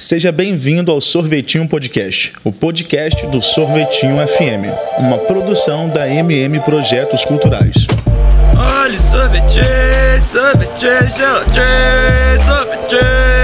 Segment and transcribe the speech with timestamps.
[0.00, 7.22] Seja bem-vindo ao Sorvetinho Podcast, o podcast do Sorvetinho FM, uma produção da MM Projetos
[7.22, 7.86] Culturais.
[8.56, 9.60] Olha sorvete,
[10.24, 13.39] sorvete, sorvete, sorvete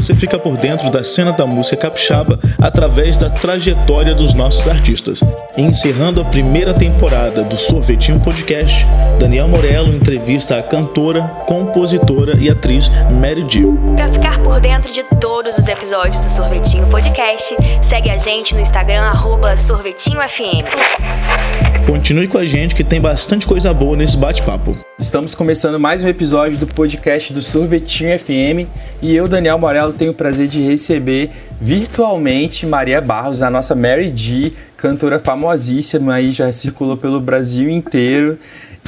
[0.00, 5.20] você fica por dentro da cena da música capixaba através da trajetória dos nossos artistas.
[5.56, 8.86] Encerrando a primeira temporada do Sorvetinho Podcast,
[9.18, 12.88] Daniel Morello entrevista a cantora, compositora e atriz
[13.20, 13.76] Mary Jill.
[13.96, 18.60] Para ficar por dentro de todos os episódios do Sorvetinho Podcast, segue a gente no
[18.60, 19.12] Instagram
[19.56, 20.64] @sorvetinhofm.
[21.86, 24.78] Continue com a gente que tem bastante coisa boa nesse bate-papo.
[24.98, 28.66] Estamos começando mais um episódio do podcast do Sorvetinho FM
[29.00, 31.30] e eu, Daniel Morello, tenho o prazer de receber
[31.60, 38.40] virtualmente Maria Barros, a nossa Mary G, cantora famosíssima aí, já circulou pelo Brasil inteiro.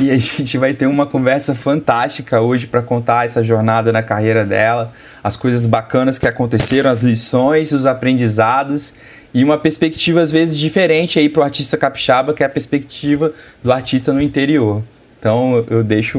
[0.03, 4.45] E a gente vai ter uma conversa fantástica hoje para contar essa jornada na carreira
[4.45, 8.95] dela, as coisas bacanas que aconteceram, as lições, os aprendizados
[9.33, 13.33] e uma perspectiva às vezes diferente aí para o artista capixaba, que é a perspectiva
[13.63, 14.83] do artista no interior.
[15.21, 16.19] Então eu deixo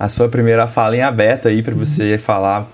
[0.00, 2.66] a sua primeira fala em aberto aí para você falar.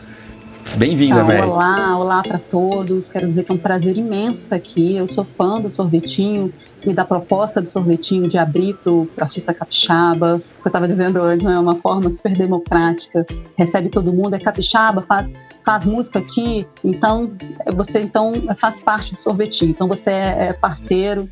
[0.77, 1.43] Bem-vinda, ah, Mary.
[1.43, 3.09] Olá, olá para todos.
[3.09, 4.97] Quero dizer que é um prazer imenso estar aqui.
[4.97, 6.53] Eu sou fã do sorvetinho
[6.87, 10.37] e da proposta do sorvetinho de abrir para o artista capixaba.
[10.37, 13.27] O que eu estava dizendo antes, é uma forma super democrática.
[13.59, 15.33] Recebe todo mundo, é capixaba, faz
[15.65, 17.33] faz música aqui, então
[17.75, 21.27] você então faz parte do sorvetinho, então você é, é parceiro.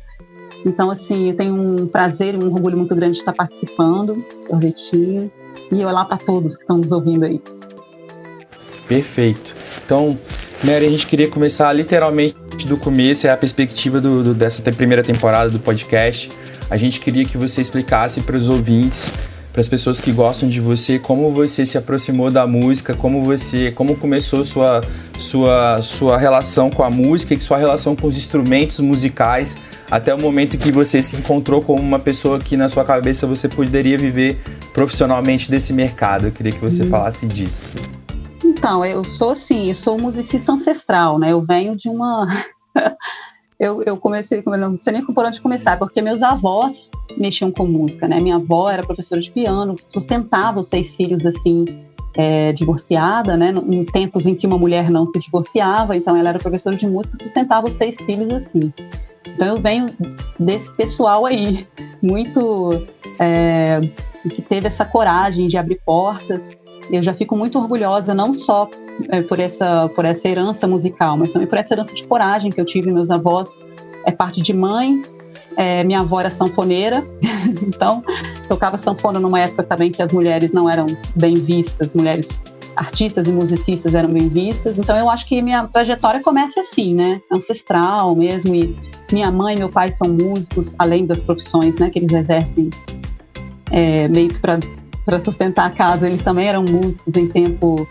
[0.65, 4.47] Então, assim, eu tenho um prazer e um orgulho muito grande de estar participando do
[4.47, 5.31] sorvetinho.
[5.71, 7.41] E olá para todos que estão nos ouvindo aí.
[8.87, 9.55] Perfeito.
[9.85, 10.17] Então,
[10.63, 12.35] Mary, a gente queria começar literalmente
[12.67, 16.31] do começo, é a perspectiva do, do, dessa primeira temporada do podcast.
[16.69, 19.11] A gente queria que você explicasse para os ouvintes
[19.53, 23.71] para as pessoas que gostam de você, como você se aproximou da música, como você,
[23.71, 24.81] como começou sua
[25.19, 29.55] sua sua relação com a música e sua relação com os instrumentos musicais,
[29.93, 33.47] até o momento que você se encontrou como uma pessoa que na sua cabeça você
[33.47, 34.41] poderia viver
[34.73, 36.25] profissionalmente desse mercado.
[36.25, 36.89] Eu queria que você hum.
[36.89, 37.75] falasse disso.
[38.43, 41.31] Então, eu sou assim, eu sou musicista ancestral, né?
[41.31, 42.25] Eu venho de uma
[43.59, 48.07] eu, eu comecei, não sei nem por onde começar, porque meus avós mexiam com música,
[48.07, 48.19] né?
[48.19, 51.65] Minha avó era professora de piano, sustentava os seis filhos assim,
[52.15, 53.53] é, divorciada, né?
[53.69, 57.17] Em tempos em que uma mulher não se divorciava, então ela era professora de música,
[57.17, 58.71] sustentava os seis filhos assim.
[59.27, 59.85] Então eu venho
[60.39, 61.65] desse pessoal aí,
[62.01, 62.85] muito
[63.19, 63.79] é,
[64.29, 66.59] que teve essa coragem de abrir portas.
[66.91, 68.69] Eu já fico muito orgulhosa não só
[69.09, 72.59] é, por essa por essa herança musical, mas também por essa herança de coragem que
[72.59, 73.57] eu tive meus avós.
[74.05, 75.01] É parte de mãe.
[75.55, 77.03] É, minha avó era sanfoneira,
[77.61, 78.03] então
[78.47, 82.27] tocava sanfona numa época também que as mulheres não eram bem vistas, mulheres
[82.75, 84.77] artistas e musicistas eram bem vistas.
[84.77, 87.21] Então eu acho que minha trajetória começa assim, né?
[87.31, 88.53] Ancestral mesmo.
[88.55, 88.75] E
[89.11, 92.69] minha mãe e meu pai são músicos, além das profissões né, que eles exercem
[93.71, 94.59] é, meio que para
[95.23, 96.07] sustentar a casa.
[96.07, 97.87] Eles também eram músicos em tempo,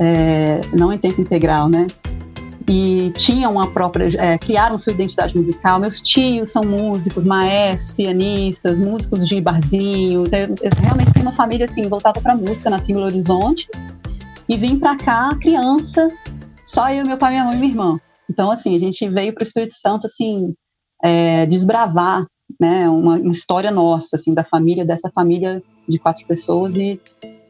[0.00, 1.86] é, não em tempo integral, né?
[2.68, 5.78] E tinham uma própria, é, criaram sua identidade musical.
[5.78, 10.24] Meus tios são músicos, maestros, pianistas, músicos de barzinho.
[10.26, 13.68] Então, eu, realmente tenho uma família assim voltada para música, nasci em Belo Horizonte
[14.48, 16.08] e vim para cá criança,
[16.64, 18.00] só eu, meu pai, minha mãe e minha irmã.
[18.28, 20.54] Então, assim, a gente veio para o Espírito Santo, assim,
[21.02, 22.26] é, desbravar,
[22.60, 27.00] né, uma, uma, história nossa, assim, da família, dessa família de quatro pessoas e,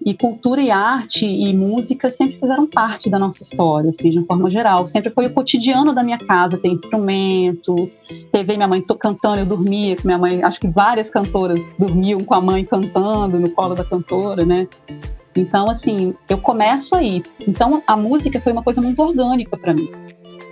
[0.07, 4.27] e cultura e arte e música sempre fizeram parte da nossa história, assim, de uma
[4.27, 4.87] forma geral.
[4.87, 7.99] Sempre foi o cotidiano da minha casa, ter instrumentos,
[8.31, 12.35] TV, minha mãe cantando, eu dormia com minha mãe, acho que várias cantoras dormiam com
[12.35, 14.69] a mãe cantando no colo da cantora, né?
[15.37, 17.21] Então, assim, eu começo aí.
[17.47, 19.91] Então, a música foi uma coisa muito orgânica para mim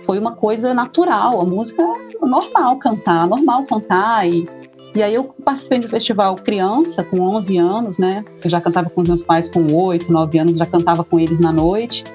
[0.05, 1.41] foi uma coisa natural.
[1.41, 4.29] A música é normal cantar, normal cantar.
[4.29, 4.47] E,
[4.95, 8.23] e aí eu participei de um festival criança, com 11 anos, né?
[8.41, 11.37] Eu já cantava com os meus pais com 8, 9 anos, já cantava com eles
[11.37, 12.05] na noite,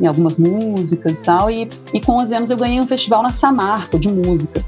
[0.00, 1.50] em algumas músicas e tal.
[1.50, 4.64] E, e com 11 anos eu ganhei um festival na Samarco de música.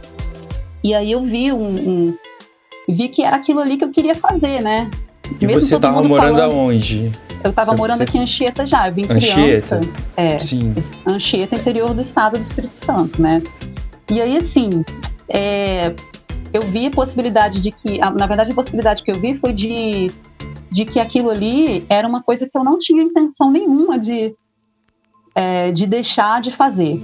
[0.85, 2.15] E aí eu vi um, um
[2.87, 4.91] vi que era aquilo ali que eu queria fazer, né?
[5.41, 7.11] E Mesmo você estava morando falando, aonde?
[7.43, 9.79] Eu estava morando aqui em Anchieta já, eu vim Anchieta?
[9.79, 9.81] criança.
[10.17, 10.75] É, Sim.
[11.07, 13.43] Anchieta, interior do estado do Espírito Santo, né?
[14.11, 14.85] E aí, assim,
[15.29, 15.95] é,
[16.57, 20.11] eu vi a possibilidade de que, na verdade, a possibilidade que eu vi foi de,
[20.71, 24.35] de que aquilo ali era uma coisa que eu não tinha intenção nenhuma de,
[25.35, 27.01] é, de deixar de fazer,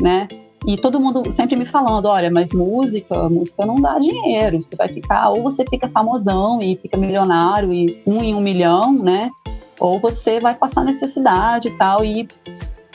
[0.00, 0.28] né?
[0.66, 4.60] E todo mundo sempre me falando, olha, mas música, música não dá dinheiro.
[4.60, 8.92] Você vai ficar, ou você fica famosão e fica milionário e um em um milhão,
[8.92, 9.30] né?
[9.80, 12.04] ou você vai passar necessidade e tal.
[12.04, 12.26] E,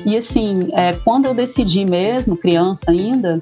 [0.05, 3.41] E assim, é, quando eu decidi mesmo, criança ainda,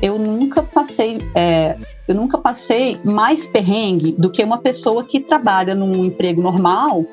[0.00, 5.74] eu nunca passei, é, eu nunca passei mais perrengue do que uma pessoa que trabalha
[5.74, 7.04] num emprego normal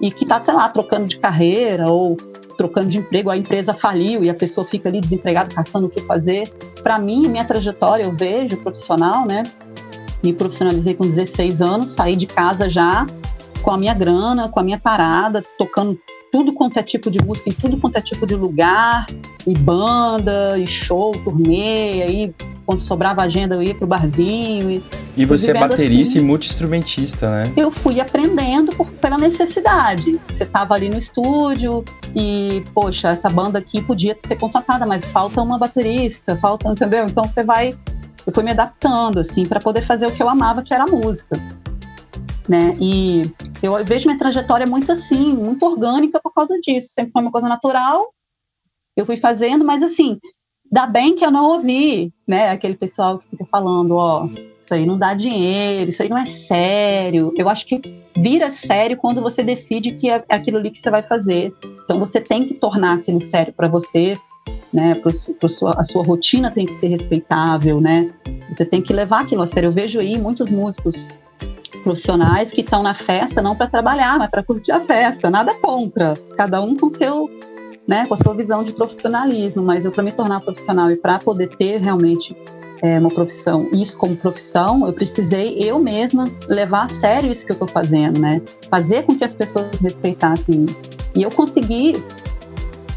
[0.00, 2.16] e que está, sei lá, trocando de carreira ou
[2.56, 6.00] trocando de emprego, a empresa faliu e a pessoa fica ali desempregada, caçando o que
[6.02, 6.48] fazer.
[6.82, 9.42] Para mim, minha trajetória, eu vejo profissional, né?
[10.22, 13.06] Me profissionalizei com 16 anos, saí de casa já
[13.62, 15.98] com a minha grana, com a minha parada, tocando
[16.34, 19.06] tudo quanto é tipo de música, em tudo quanto é tipo de lugar,
[19.46, 22.34] e banda, e show, turnê, aí
[22.66, 24.68] quando sobrava agenda eu ia pro barzinho.
[24.68, 24.82] E,
[25.16, 26.24] e você é baterista assim.
[26.24, 27.52] e multi-instrumentista, né?
[27.56, 30.18] Eu fui aprendendo por, pela necessidade.
[30.28, 31.84] Você tava ali no estúdio
[32.16, 37.06] e, poxa, essa banda aqui podia ser contratada, mas falta uma baterista, falta, entendeu?
[37.08, 37.78] Então você vai.
[38.26, 40.88] Eu fui me adaptando, assim, para poder fazer o que eu amava, que era a
[40.88, 41.40] música
[42.48, 42.74] né?
[42.80, 43.22] E
[43.62, 46.92] eu vejo minha trajetória muito assim, muito orgânica por causa disso.
[46.92, 48.12] Sempre foi uma coisa natural.
[48.96, 50.18] Eu fui fazendo, mas assim,
[50.70, 52.50] dá bem que eu não ouvi, né?
[52.50, 54.28] Aquele pessoal que fica falando, ó,
[54.60, 57.32] isso aí não dá dinheiro, isso aí não é sério.
[57.36, 57.80] Eu acho que
[58.16, 61.52] vira sério quando você decide que é aquilo ali que você vai fazer.
[61.84, 64.14] Então você tem que tornar aquilo sério para você,
[64.72, 64.94] né?
[64.94, 68.12] Pro, pro sua, a sua rotina tem que ser respeitável, né?
[68.48, 69.68] Você tem que levar aquilo a sério.
[69.68, 71.06] Eu vejo aí muitos músicos
[71.84, 75.30] profissionais que estão na festa não para trabalhar, mas para curtir a festa.
[75.30, 76.14] Nada contra.
[76.36, 77.30] Cada um com seu,
[77.86, 79.62] né, com a sua visão de profissionalismo.
[79.62, 82.34] Mas eu para me tornar profissional e para poder ter realmente
[82.82, 87.52] é, uma profissão, isso como profissão, eu precisei eu mesma levar a sério isso que
[87.52, 88.42] eu estou fazendo, né?
[88.68, 90.90] Fazer com que as pessoas respeitassem isso.
[91.14, 91.94] E eu consegui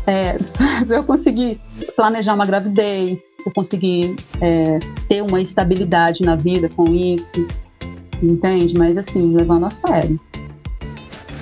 [0.07, 0.37] é,
[0.89, 1.59] eu consegui
[1.95, 7.47] planejar uma gravidez, eu consegui é, ter uma estabilidade na vida com isso,
[8.21, 8.73] entende?
[8.77, 10.19] Mas assim, levando a sério.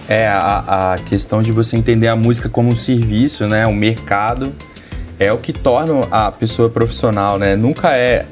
[0.07, 3.65] É, a, a questão de você entender a música como um serviço, né?
[3.65, 4.53] Um mercado,
[5.19, 7.55] é o que torna a pessoa profissional, né?
[7.55, 8.25] Nunca é.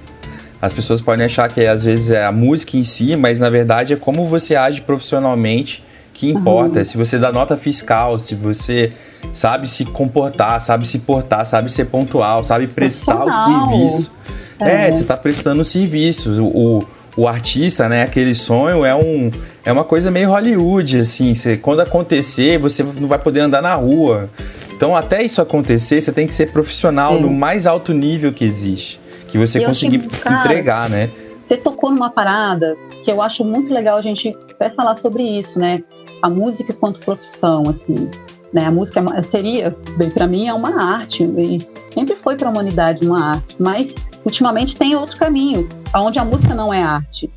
[0.61, 3.93] As pessoas podem achar que às vezes é a música em si, mas na verdade
[3.93, 6.79] é como você age profissionalmente que importa.
[6.79, 6.85] Uhum.
[6.85, 8.91] Se você dá nota fiscal, se você
[9.33, 14.15] sabe se comportar, sabe se portar, sabe ser pontual, sabe prestar o serviço.
[14.59, 16.31] É, é você está prestando o serviço.
[16.41, 19.29] O, o artista, né, aquele sonho é um
[19.65, 23.73] é uma coisa meio Hollywood, assim, você, quando acontecer, você não vai poder andar na
[23.75, 24.29] rua.
[24.75, 27.21] Então, até isso acontecer, você tem que ser profissional Sim.
[27.21, 31.09] no mais alto nível que existe, que você eu conseguir cara, entregar, né?
[31.47, 32.75] Você tocou numa parada
[33.05, 35.79] que eu acho muito legal a gente até falar sobre isso, né?
[36.21, 38.09] A música quanto profissão, assim.
[38.51, 38.65] Né?
[38.65, 42.51] A música é seria, bem, para mim, é uma arte, e sempre foi para a
[42.51, 43.95] humanidade uma arte, mas
[44.25, 47.29] ultimamente tem outro caminho, onde a música não é arte,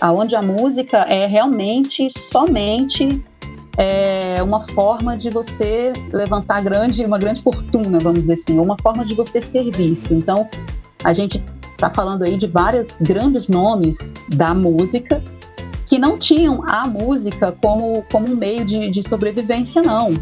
[0.00, 3.22] aonde a música é realmente somente
[3.76, 9.04] é, uma forma de você levantar grande, uma grande fortuna, vamos dizer assim, uma forma
[9.04, 10.12] de você ser visto.
[10.12, 10.48] Então,
[11.02, 15.22] a gente está falando aí de vários grandes nomes da música
[15.86, 20.14] que não tinham a música como, como um meio de, de sobrevivência, não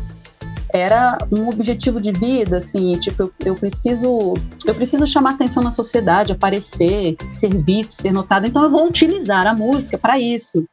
[0.73, 4.35] era um objetivo de vida, assim, tipo, eu, eu, preciso
[4.67, 9.47] eu preciso chamar atenção na sociedade, aparecer, ser visto, ser notado, então eu vou utilizar
[9.47, 10.65] a música para isso.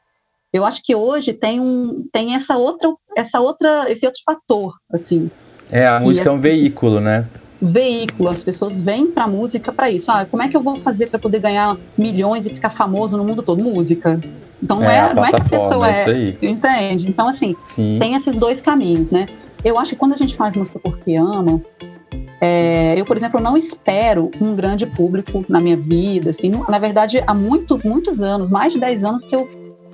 [0.51, 5.29] Eu acho que hoje tem um tem essa outra essa outra esse outro fator, assim.
[5.71, 7.25] É, a música é um veículo, né?
[7.61, 10.09] Veículo, as pessoas vêm para música para isso.
[10.11, 13.23] Ah, como é que eu vou fazer para poder ganhar milhões e ficar famoso no
[13.23, 13.61] mundo todo?
[13.61, 14.19] Música.
[14.61, 17.07] Então não é, é não é que a pessoa é, entende?
[17.09, 17.97] Então assim, Sim.
[17.99, 19.25] tem esses dois caminhos, né?
[19.63, 21.61] Eu acho que quando a gente faz música porque ama,
[22.39, 26.29] é, eu, por exemplo, não espero um grande público na minha vida.
[26.29, 29.47] Assim, na verdade, há muito, muitos anos, mais de 10 anos, que eu,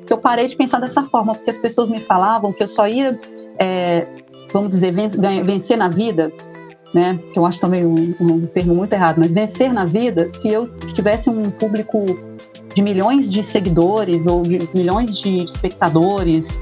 [0.06, 2.88] que eu parei de pensar dessa forma, porque as pessoas me falavam que eu só
[2.88, 3.20] ia,
[3.58, 4.06] é,
[4.52, 4.94] vamos dizer,
[5.44, 6.32] vencer na vida,
[6.94, 7.18] né?
[7.32, 10.68] Que eu acho também um, um termo muito errado, mas vencer na vida se eu
[10.94, 12.06] tivesse um público
[12.76, 16.58] de milhões de seguidores ou de milhões de espectadores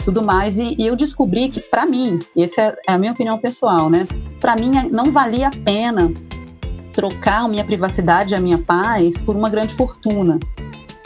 [0.00, 0.58] tudo mais.
[0.58, 4.06] E, e eu descobri que, para mim, essa é, é a minha opinião pessoal, né?
[4.40, 6.12] Para mim, não valia a pena
[6.92, 10.38] trocar a minha privacidade e a minha paz por uma grande fortuna.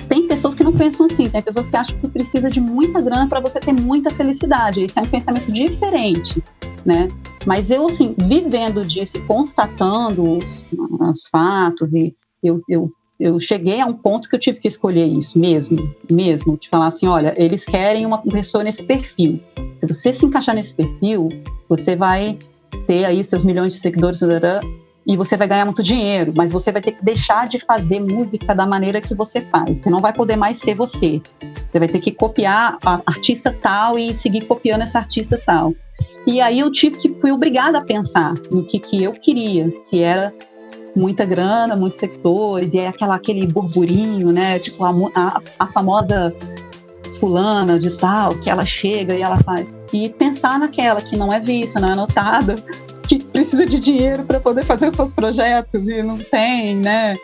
[0.09, 3.27] Tem pessoas que não pensam assim, tem pessoas que acham que precisa de muita grana
[3.29, 4.83] para você ter muita felicidade.
[4.83, 6.43] Esse é um pensamento diferente,
[6.85, 7.09] né?
[7.47, 10.65] Mas eu, assim, vivendo disso e constatando os,
[11.01, 15.07] os fatos, e eu, eu eu cheguei a um ponto que eu tive que escolher
[15.07, 19.41] isso mesmo, mesmo, de falar assim, olha, eles querem uma pessoa nesse perfil.
[19.77, 21.29] Se você se encaixar nesse perfil,
[21.69, 22.37] você vai
[22.87, 24.21] ter aí seus milhões de seguidores
[25.07, 28.55] e você vai ganhar muito dinheiro, mas você vai ter que deixar de fazer música
[28.55, 29.79] da maneira que você faz.
[29.79, 31.21] Você não vai poder mais ser você.
[31.71, 35.75] Você vai ter que copiar a artista tal e seguir copiando essa artista tal.
[36.27, 40.01] E aí eu tive que fui obrigada a pensar no que, que eu queria, se
[40.01, 40.33] era
[40.95, 44.59] muita grana, muitos sectores, e é aquela, aquele burburinho, né?
[44.59, 46.35] Tipo, a, a, a famosa
[47.19, 49.67] fulana de tal, que ela chega e ela faz.
[49.93, 52.57] E pensar naquela que não é vista, não é notada,
[53.09, 57.15] que precisa de dinheiro para poder fazer seus projetos e não tem, né?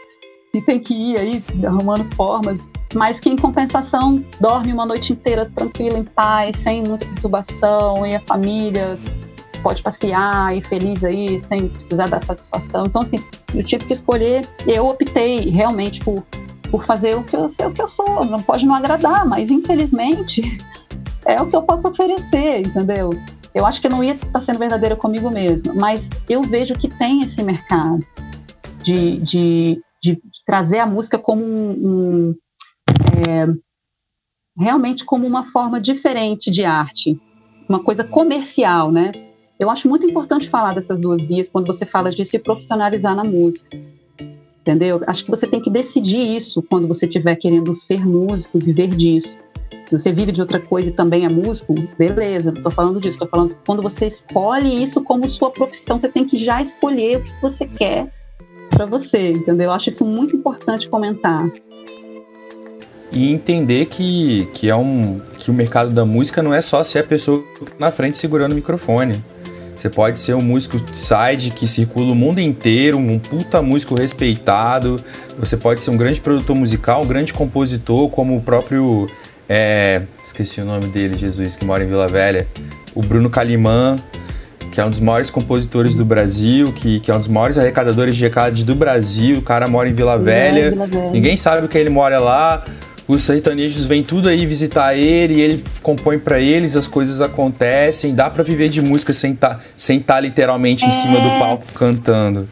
[0.52, 2.58] E tem que ir aí arrumando formas.
[2.92, 8.16] Mas que em compensação dorme uma noite inteira tranquila, em paz, sem muita perturbação, e
[8.16, 8.98] a família
[9.62, 12.84] pode passear e feliz aí, sem precisar dar satisfação.
[12.86, 13.22] Então, assim,
[13.54, 16.22] eu tive que escolher, eu optei realmente por,
[16.70, 18.24] por fazer o que eu sei o que eu sou.
[18.24, 20.42] Não pode não agradar, mas infelizmente
[21.26, 23.10] é o que eu posso oferecer, entendeu?
[23.54, 27.22] Eu acho que não ia estar sendo verdadeira comigo mesma, mas eu vejo que tem
[27.22, 28.04] esse mercado
[28.82, 32.34] de, de, de trazer a música como um, um
[33.28, 33.46] é,
[34.56, 37.20] realmente como uma forma diferente de arte,
[37.68, 39.10] uma coisa comercial, né?
[39.60, 43.22] Eu acho muito importante falar dessas duas vias quando você fala de se profissionalizar na
[43.22, 43.68] música.
[44.62, 45.02] Entendeu?
[45.06, 49.36] Acho que você tem que decidir isso quando você estiver querendo ser músico, viver disso.
[49.84, 53.16] Se você vive de outra coisa e também é músico, beleza, não estou falando disso,
[53.16, 57.18] estou falando que quando você escolhe isso como sua profissão, você tem que já escolher
[57.18, 58.10] o que você quer
[58.70, 59.66] para você, entendeu?
[59.66, 61.46] Eu acho isso muito importante comentar.
[63.12, 67.00] E entender que, que, é um, que o mercado da música não é só ser
[67.00, 67.44] a pessoa
[67.78, 69.20] na frente segurando o microfone.
[69.80, 75.02] Você pode ser um músico side que circula o mundo inteiro, um puta músico respeitado.
[75.38, 79.08] Você pode ser um grande produtor musical, um grande compositor, como o próprio.
[79.48, 82.46] É, esqueci o nome dele, Jesus, que mora em Vila Velha.
[82.94, 83.96] O Bruno Calimã,
[84.70, 88.14] que é um dos maiores compositores do Brasil, que, que é um dos maiores arrecadadores
[88.14, 89.38] de recados do Brasil.
[89.38, 90.66] O cara mora em Vila Velha.
[90.66, 91.10] É, Vila Velha.
[91.10, 92.62] Ninguém sabe que ele mora lá
[93.10, 98.30] os sertanejos vêm tudo aí visitar ele, ele compõe para eles, as coisas acontecem, dá
[98.30, 100.88] para viver de música sem estar tá, sem tá literalmente é...
[100.88, 101.38] em cima do é.
[101.38, 102.48] palco cantando.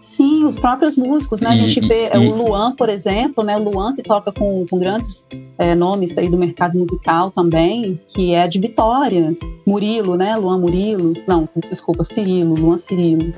[0.00, 1.56] Sim, os próprios músicos, né?
[1.56, 3.56] E, a gente vê e, o Luan, por exemplo, né?
[3.56, 5.24] O Luan que toca com, com grandes
[5.56, 9.34] é, nomes aí do mercado musical também, que é de Vitória.
[9.66, 10.36] Murilo, né?
[10.36, 11.14] Luan Murilo.
[11.26, 13.32] Não, desculpa, Cirilo, Luan Cirilo.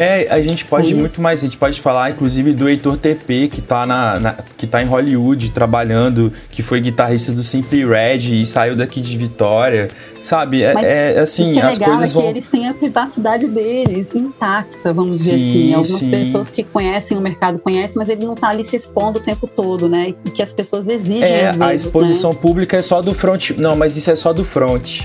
[0.00, 3.48] É, a gente pode ir muito mais, a gente pode falar inclusive do Heitor TP,
[3.48, 8.40] que tá, na, na, que tá em Hollywood trabalhando, que foi guitarrista do Simply Red
[8.40, 9.90] e saiu daqui de Vitória,
[10.22, 10.62] sabe?
[10.62, 12.22] É, é assim, é as coisas é vão...
[12.22, 15.74] que eles têm a privacidade deles intacta, vamos sim, dizer assim.
[15.74, 16.10] Algumas sim.
[16.10, 19.46] pessoas que conhecem o mercado conhecem, mas ele não tá ali se expondo o tempo
[19.46, 20.14] todo, né?
[20.24, 21.22] E que as pessoas exigem.
[21.22, 22.38] É, vezes, a exposição né?
[22.40, 23.50] pública é só do front.
[23.58, 25.02] Não, mas isso é só do front.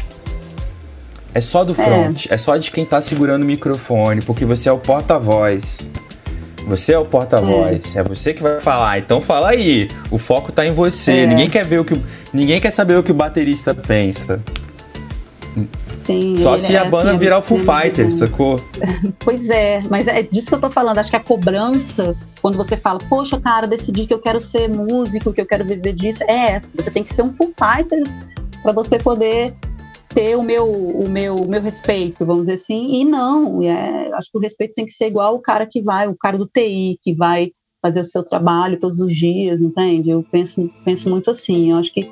[1.35, 1.75] É só do é.
[1.75, 5.85] front, é, é só de quem tá segurando o microfone, porque você é o porta-voz.
[6.65, 7.99] Você é o porta-voz, é.
[7.99, 8.03] é.
[8.03, 8.99] você que vai falar.
[8.99, 9.89] Então fala aí.
[10.09, 11.11] O foco tá em você.
[11.11, 11.27] É.
[11.27, 12.01] Ninguém quer ver o que
[12.33, 14.41] ninguém quer saber o que o baterista pensa.
[16.05, 18.61] Sim, Só se é, a banda assim, virar o Full Fighter, sacou?
[19.19, 20.99] Pois é, mas é disso que eu tô falando.
[20.99, 25.33] Acho que a cobrança, quando você fala, poxa, cara, decidi que eu quero ser músico,
[25.33, 26.69] que eu quero viver disso, é essa.
[26.77, 28.03] Você tem que ser um Full Fighter
[28.61, 29.53] para você poder
[30.15, 34.31] ter o meu, o meu, o meu respeito, vamos dizer assim, e não, é, acho
[34.31, 36.97] que o respeito tem que ser igual o cara que vai, o cara do TI,
[37.03, 40.09] que vai fazer o seu trabalho todos os dias, entende?
[40.09, 42.09] Eu penso, penso muito assim, eu acho que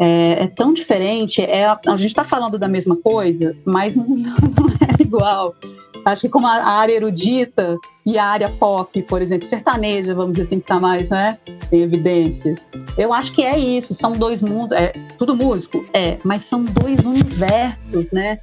[0.00, 4.68] é, é tão diferente, é, a, gente está falando da mesma coisa, mas não, não
[4.80, 5.54] é igual.
[6.04, 10.44] Acho que como a área erudita e a área pop, por exemplo, sertaneja, vamos dizer
[10.44, 11.38] assim, que está mais, né,
[11.72, 12.54] em evidência.
[12.98, 16.98] Eu acho que é isso, são dois mundos, é tudo músico, é, mas são dois
[17.00, 18.38] universos, né?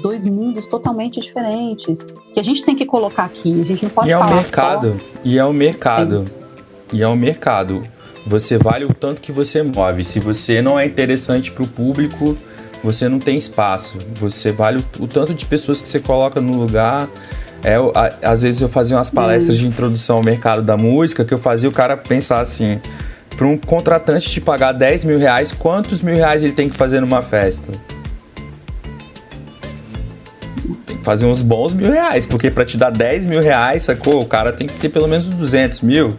[0.00, 1.98] Dois mundos totalmente diferentes
[2.32, 3.60] que a gente tem que colocar aqui.
[3.60, 5.20] A gente não pode e é falar o mercado, só...
[5.24, 6.24] e é o mercado,
[6.92, 7.82] e é o mercado.
[8.26, 10.04] Você vale o tanto que você move.
[10.04, 12.36] Se você não é interessante para o público,
[12.82, 13.98] você não tem espaço.
[14.16, 17.08] Você vale o, o tanto de pessoas que você coloca no lugar.
[17.62, 19.60] É, a, às vezes eu fazia umas palestras hum.
[19.60, 22.80] de introdução ao mercado da música que eu fazia o cara pensar assim:
[23.36, 27.00] para um contratante te pagar 10 mil reais, quantos mil reais ele tem que fazer
[27.00, 27.72] numa festa?
[30.86, 34.20] Tem que fazer uns bons mil reais, porque para te dar 10 mil reais, sacou?
[34.20, 36.16] O cara tem que ter pelo menos 200 mil.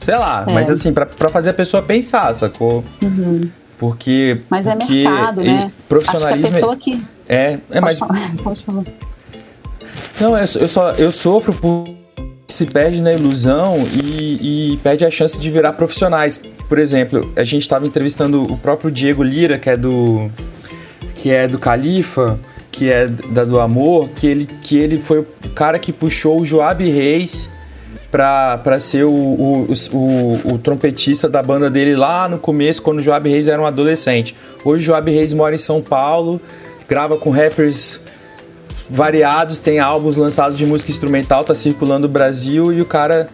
[0.00, 0.52] Sei lá, é.
[0.52, 2.84] mas assim, para fazer a pessoa pensar, sacou?
[3.02, 3.48] Uhum.
[3.78, 4.40] Porque.
[4.50, 5.72] Mas é porque mercado, né?
[5.88, 6.42] Profissionalismo.
[6.42, 7.02] Acho que a pessoa que...
[7.28, 7.98] É, é mais.
[8.42, 8.84] Pode falar.
[10.20, 11.84] Não, eu, eu, só, eu sofro por
[12.48, 16.42] se perde na ilusão e, e, perde a chance de virar profissionais.
[16.68, 20.30] Por exemplo, a gente estava entrevistando o próprio Diego Lira, que é do
[21.14, 22.38] que é do Califa,
[22.72, 26.44] que é da do Amor, que ele, que ele foi o cara que puxou o
[26.44, 27.50] Joab Reis
[28.10, 33.02] para ser o, o, o, o, trompetista da banda dele lá no começo, quando o
[33.02, 34.34] Joab Reis era um adolescente.
[34.64, 36.40] Hoje o Joab Reis mora em São Paulo,
[36.88, 38.00] grava com rappers
[38.88, 43.28] variados, tem álbuns lançados de música instrumental, tá circulando o Brasil e o cara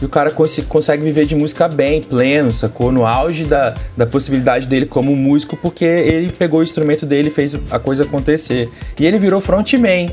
[0.00, 2.90] e o cara cons consegue viver de música bem, pleno, sacou?
[2.90, 7.30] No auge da, da possibilidade dele como músico, porque ele pegou o instrumento dele e
[7.30, 8.70] fez a coisa acontecer.
[8.98, 10.10] E ele virou frontman.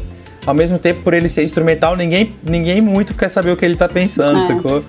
[0.48, 3.76] Ao mesmo tempo, por ele ser instrumental, ninguém, ninguém muito quer saber o que ele
[3.76, 4.44] tá pensando, é.
[4.44, 4.82] sacou?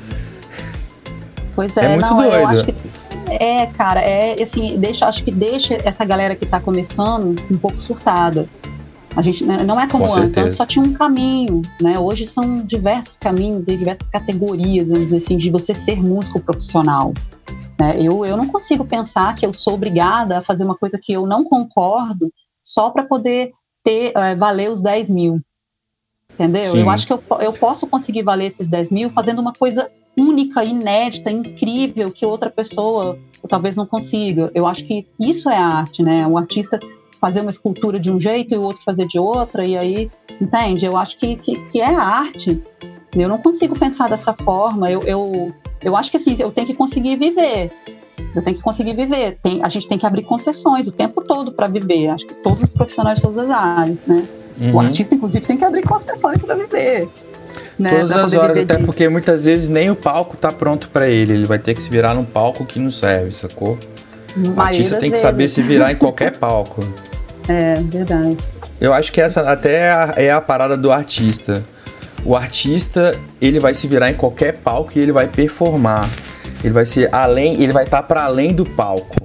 [1.53, 2.65] Pois é, é muito não, doido.
[2.65, 2.75] Que,
[3.33, 7.77] é, cara, é assim, deixa, acho que deixa essa galera que tá começando um pouco
[7.77, 8.49] surtada.
[9.17, 11.99] A gente né, não é como Com antes, antes só tinha um caminho, né?
[11.99, 17.13] Hoje são diversos caminhos e diversas categorias, vamos dizer assim, de você ser músico profissional.
[17.81, 17.97] Né?
[17.99, 21.27] Eu, eu não consigo pensar que eu sou obrigada a fazer uma coisa que eu
[21.27, 23.51] não concordo só para poder
[23.83, 25.41] ter é, valer os 10 mil.
[26.39, 26.65] Entendeu?
[26.67, 26.81] Sim.
[26.83, 30.63] Eu acho que eu, eu posso conseguir valer esses 10 mil fazendo uma coisa única,
[30.63, 33.19] inédita, incrível, que outra pessoa
[33.49, 34.49] talvez não consiga.
[34.55, 36.25] Eu acho que isso é arte, né?
[36.27, 36.79] O artista
[37.21, 40.87] fazer uma escultura de um jeito e o outro fazer de outra, e aí, entende?
[40.87, 42.63] Eu acho que, que, que é arte.
[43.17, 44.89] Eu não consigo pensar dessa forma.
[44.89, 45.53] Eu, eu,
[45.83, 47.73] eu acho que assim, eu tenho que conseguir viver.
[48.35, 49.39] Eu tenho que conseguir viver.
[49.43, 52.09] Tem, a gente tem que abrir concessões o tempo todo para viver.
[52.09, 54.29] Acho que todos os profissionais de todas as áreas, né?
[54.61, 54.75] Uhum.
[54.75, 57.09] O artista, inclusive, tem que abrir concessões para viver.
[57.79, 57.91] Né?
[57.91, 61.33] Todas as horas, até porque muitas vezes nem o palco tá pronto para ele.
[61.33, 63.79] Ele vai ter que se virar num palco que não serve, sacou?
[64.37, 65.21] O artista tem que vezes.
[65.21, 66.85] saber se virar em qualquer palco.
[67.49, 68.37] É, verdade.
[68.81, 71.65] Eu acho que essa até é a, é a parada do artista.
[72.25, 76.09] O artista, ele vai se virar em qualquer palco e ele vai performar.
[76.63, 79.17] Ele vai ser além, ele vai estar tá para além do palco.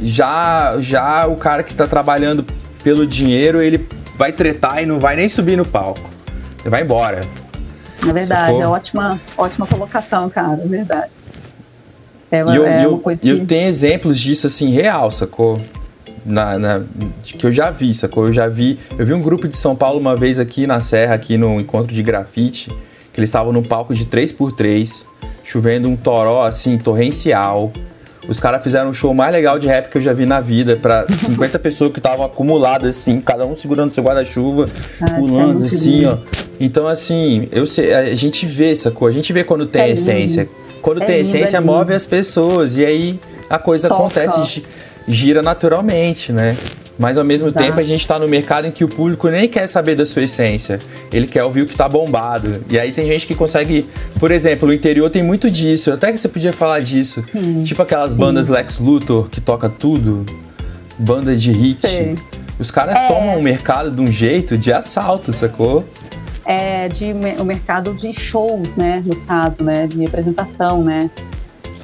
[0.00, 2.44] Já já o cara que está trabalhando
[2.82, 3.86] pelo dinheiro, ele
[4.18, 6.10] vai tretar e não vai nem subir no palco.
[6.60, 7.22] Ele vai embora.
[8.06, 11.10] É verdade, é ótima, ótima colocação, cara, é verdade.
[12.30, 15.58] É uma, e eu, é eu, eu tenho exemplos disso assim real, sacou?
[16.28, 16.82] na, na,
[17.24, 18.26] que eu já vi, sacou?
[18.26, 18.78] Eu já vi.
[18.98, 21.94] Eu vi um grupo de São Paulo uma vez aqui na Serra, aqui no encontro
[21.94, 22.70] de grafite,
[23.12, 25.04] que eles estavam num palco de 3x3,
[25.42, 27.72] chovendo um toró assim, torrencial.
[28.28, 30.76] Os caras fizeram um show mais legal de rap que eu já vi na vida,
[30.76, 34.68] para 50 pessoas que estavam acumuladas, assim, cada um segurando seu guarda-chuva,
[35.00, 36.16] ah, pulando, assim, ó.
[36.60, 39.08] Então, assim, eu sei, a gente vê, sacou?
[39.08, 40.48] A gente vê quando tem é essência.
[40.82, 42.76] Quando é tem lindo, essência, é move as pessoas.
[42.76, 44.00] E aí a coisa Toca.
[44.00, 44.62] acontece
[45.06, 46.56] gira naturalmente, né?
[46.98, 47.64] Mas ao mesmo Exato.
[47.64, 50.24] tempo a gente está no mercado em que o público nem quer saber da sua
[50.24, 50.80] essência.
[51.12, 52.64] Ele quer ouvir o que está bombado.
[52.68, 53.86] E aí tem gente que consegue.
[54.18, 55.92] Por exemplo, o interior tem muito disso.
[55.92, 57.22] Até que você podia falar disso.
[57.22, 57.62] Sim.
[57.62, 58.18] Tipo aquelas Sim.
[58.18, 60.26] bandas Lex Luthor que toca tudo.
[60.98, 61.86] Banda de hit.
[61.86, 62.16] Sim.
[62.58, 63.06] Os caras é...
[63.06, 65.84] tomam o mercado de um jeito de assalto, sacou?
[66.44, 69.02] É de o mercado de shows, né?
[69.06, 69.86] No caso, né?
[69.86, 71.08] De apresentação, né?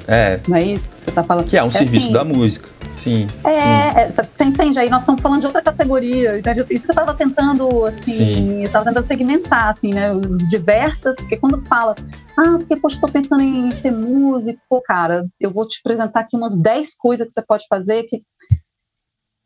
[0.07, 0.39] É.
[0.45, 1.45] Não é isso você tá falando?
[1.45, 2.67] Que é um é serviço assim, da música.
[2.95, 3.27] Sim.
[3.43, 3.67] É, sim.
[3.67, 4.79] é, você entende?
[4.79, 6.39] Aí nós estamos falando de outra categoria.
[6.39, 6.65] Entende?
[6.69, 8.59] Isso que eu estava tentando, assim, sim.
[8.59, 10.11] eu estava tentando segmentar, assim, né?
[10.13, 11.95] Os diversas, porque quando fala,
[12.37, 16.55] ah, porque, poxa, estou pensando em ser músico, cara, eu vou te apresentar aqui umas
[16.55, 18.23] 10 coisas que você pode fazer que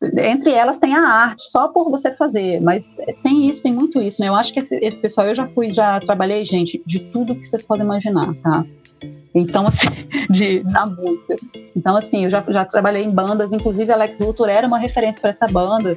[0.02, 4.20] entre elas tem a arte, só por você fazer, mas tem isso, tem muito isso,
[4.20, 4.28] né?
[4.28, 7.46] Eu acho que esse, esse pessoal, eu já fui, já trabalhei, gente, de tudo que
[7.46, 8.64] vocês podem imaginar, tá?
[9.34, 9.88] Então, assim,
[10.30, 11.36] de, na música.
[11.76, 15.30] Então, assim, eu já, já trabalhei em bandas, inclusive Alex Luthor era uma referência para
[15.30, 15.96] essa banda.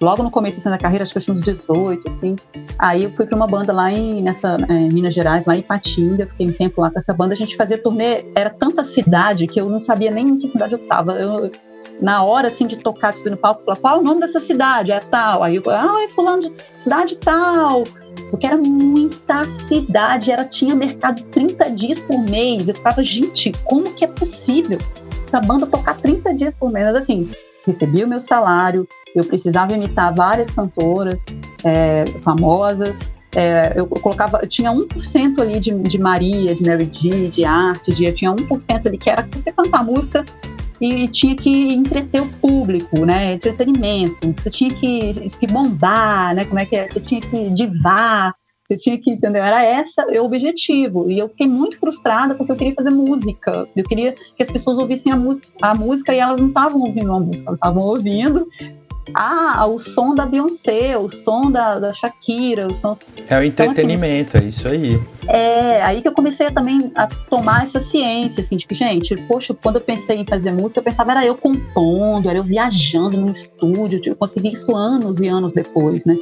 [0.00, 2.34] Logo no começo assim, da carreira, acho que eu tinha uns 18, assim.
[2.76, 6.26] Aí eu fui para uma banda lá em nessa, é, Minas Gerais, lá em Patinga,
[6.26, 7.34] fiquei um tempo lá com essa banda.
[7.34, 10.72] A gente fazia turnê, era tanta cidade que eu não sabia nem em que cidade
[10.72, 11.12] eu estava.
[11.12, 11.52] Eu,
[12.00, 14.92] na hora assim de tocar, subir no palco, falar qual é o nome dessa cidade?
[14.92, 15.42] É tal.
[15.42, 17.84] Aí eu, ah, é fulano de cidade tal
[18.30, 22.66] porque era muita cidade, ela tinha mercado 30 dias por mês.
[22.66, 24.78] Eu ficava, gente, como que é possível
[25.26, 26.86] essa banda tocar 30 dias por mês?
[26.86, 27.30] Mas assim,
[27.66, 31.24] recebi o meu salário, eu precisava imitar várias cantoras
[31.64, 33.10] é, famosas.
[33.34, 37.94] É, eu colocava, eu tinha 1% ali de, de Maria, de Mary G, de arte,
[37.94, 40.24] de, eu tinha 1% ali que era você cantar música
[40.82, 43.34] e tinha que entreter o público, né?
[43.34, 44.34] Entretenimento.
[44.36, 46.44] Você tinha que, que bombar, né?
[46.44, 46.88] Como é que é?
[46.88, 48.34] Você tinha que divar.
[48.66, 49.44] Você tinha que, entendeu?
[49.44, 51.08] Era esse o objetivo.
[51.08, 53.68] E eu fiquei muito frustrada porque eu queria fazer música.
[53.76, 55.16] Eu queria que as pessoas ouvissem a,
[55.70, 58.48] a música e elas não estavam ouvindo a música, elas estavam ouvindo
[59.14, 62.96] ah, o som da Beyoncé, o som da, da Shakira, o som.
[63.28, 65.02] É o entretenimento, então, assim, é isso aí.
[65.28, 69.54] É, aí que eu comecei também a tomar essa ciência, assim, de que, gente, poxa,
[69.54, 73.30] quando eu pensei em fazer música, eu pensava era eu compondo, era eu viajando no
[73.30, 76.16] estúdio, eu consegui isso anos e anos depois, né?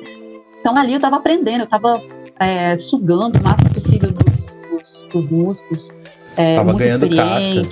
[0.60, 2.00] Então ali eu tava aprendendo, eu tava
[2.38, 4.24] é, sugando o máximo possível dos,
[4.70, 5.90] dos, dos músicos
[6.36, 7.62] é, tava ganhando casca.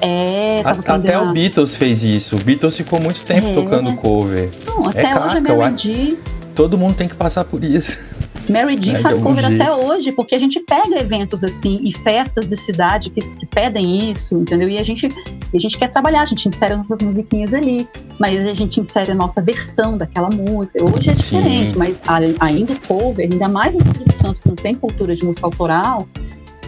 [0.00, 2.36] É, a, até o Beatles fez isso.
[2.36, 3.52] O Beatles ficou muito tempo é.
[3.52, 4.50] tocando cover.
[4.66, 6.18] Não, até é hoje casca, o Melody...
[6.54, 7.98] todo mundo tem que passar por isso.
[8.48, 9.62] Mary D é, faz cover jeito.
[9.62, 14.10] até hoje, porque a gente pega eventos assim e festas de cidade que, que pedem
[14.10, 14.68] isso, entendeu?
[14.68, 17.86] E a gente, a gente quer trabalhar, a gente insere nossas musiquinhas ali,
[18.18, 20.82] mas a gente insere a nossa versão daquela música.
[20.82, 21.78] Hoje é diferente, Sim.
[21.78, 22.00] mas
[22.40, 26.08] ainda cover, ainda mais no Espírito Santo, que não tem cultura de música autoral,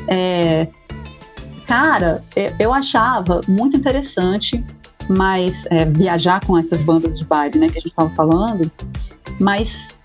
[0.07, 0.69] é,
[1.71, 2.21] cara,
[2.59, 4.61] eu achava muito interessante,
[5.09, 8.69] mas é, viajar com essas bandas de baile, né, que a gente estava falando,
[9.39, 9.97] mas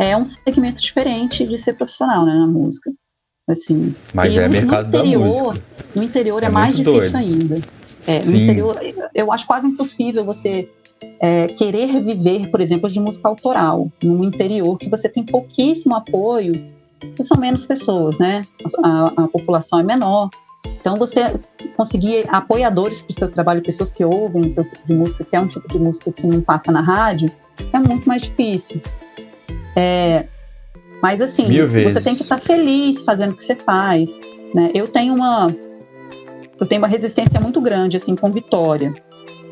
[0.00, 2.92] é um segmento diferente de ser profissional, né, na música.
[3.48, 5.62] Assim, Mas é mercado interior, da música.
[5.94, 7.16] No interior é, é mais difícil doido.
[7.16, 7.60] ainda.
[8.04, 8.80] É, no interior,
[9.14, 10.68] eu acho quase impossível você
[11.20, 16.52] é, querer viver, por exemplo, de música autoral no interior, que você tem pouquíssimo apoio,
[17.14, 18.42] que são menos pessoas, né?
[18.82, 20.28] A, a população é menor.
[20.66, 21.38] Então, você
[21.76, 25.36] conseguir apoiadores para o seu trabalho, pessoas que ouvem o seu tipo de música, que
[25.36, 27.30] é um tipo de música que não passa na rádio,
[27.72, 28.80] é muito mais difícil.
[29.76, 30.26] É,
[31.02, 32.04] mas assim, Mil você vezes.
[32.04, 34.20] tem que estar feliz fazendo o que você faz.
[34.54, 34.70] Né?
[34.72, 35.48] Eu tenho uma
[36.60, 38.94] eu tenho uma resistência muito grande assim com Vitória.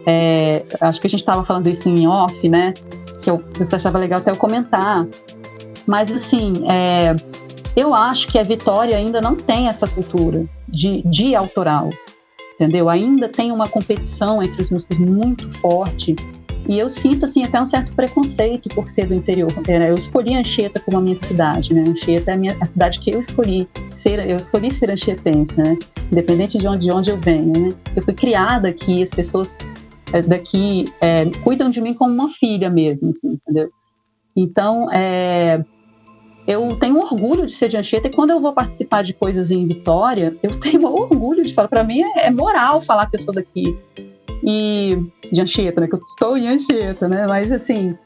[0.07, 2.73] É, acho que a gente estava falando isso em off, né?
[3.21, 5.07] Que eu, você achava legal até eu comentar.
[5.87, 7.17] Mas assim, é,
[7.77, 11.91] eu acho que a Vitória ainda não tem essa cultura de, de autoral,
[12.55, 12.89] entendeu?
[12.89, 16.15] Ainda tem uma competição entre os músicos muito forte
[16.69, 19.51] e eu sinto, assim, até um certo preconceito por ser do interior.
[19.67, 21.83] Eu escolhi Anchieta como a minha cidade, né?
[21.89, 25.77] Anchieta é a, minha, a cidade que eu escolhi ser, eu escolhi ser anchietense, né?
[26.13, 27.73] Independente de onde, de onde eu venho, né?
[27.97, 29.59] Eu fui criada aqui, as pessoas
[30.13, 33.71] é, daqui é, cuidam de mim como uma filha mesmo, assim, entendeu?
[34.37, 35.65] Então, é,
[36.51, 39.65] eu tenho orgulho de ser de Anchieta e quando eu vou participar de coisas em
[39.69, 41.69] Vitória, eu tenho orgulho de falar.
[41.69, 43.79] Para mim é, é moral falar que eu sou daqui
[44.43, 44.99] e
[45.31, 45.87] de Anchieta, né?
[45.87, 47.25] Que eu estou em Anchieta, né?
[47.29, 47.97] Mas assim,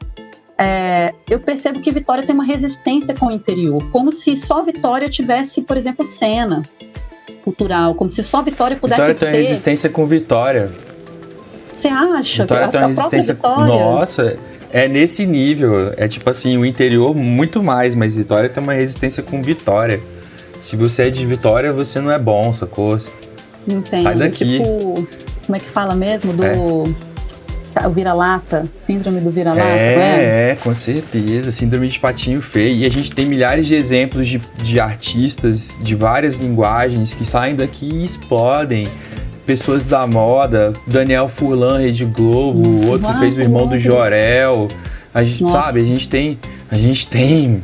[0.58, 5.08] é, eu percebo que Vitória tem uma resistência com o interior, como se só Vitória
[5.08, 6.62] tivesse, por exemplo, cena
[7.42, 9.38] cultural, como se só Vitória pudesse Vitória tem ter...
[9.38, 10.70] resistência com Vitória.
[11.72, 12.42] Você acha?
[12.42, 13.38] Vitória tem uma resistência.
[13.42, 14.38] Nossa,
[14.74, 15.94] é nesse nível.
[15.96, 20.00] É tipo assim, o interior muito mais, mas Vitória tem uma resistência com Vitória.
[20.60, 22.98] Se você é de Vitória, você não é bom, sacou?
[23.68, 24.02] Entendo.
[24.02, 24.58] Sai daqui.
[24.58, 25.06] Tipo,
[25.46, 26.32] como é que fala mesmo?
[26.32, 26.44] Do.
[26.44, 26.56] É.
[27.86, 30.50] O vira-lata, síndrome do vira-lata, é, é?
[30.50, 32.76] É, com certeza, síndrome de patinho feio.
[32.76, 37.56] E a gente tem milhares de exemplos de, de artistas de várias linguagens que saem
[37.56, 38.86] daqui e explodem.
[39.46, 44.68] Pessoas da moda, Daniel Furlan, Rede Globo, o outro que fez o irmão do Jorel.
[45.12, 46.38] A gente, sabe, a gente tem.
[46.70, 47.62] A gente tem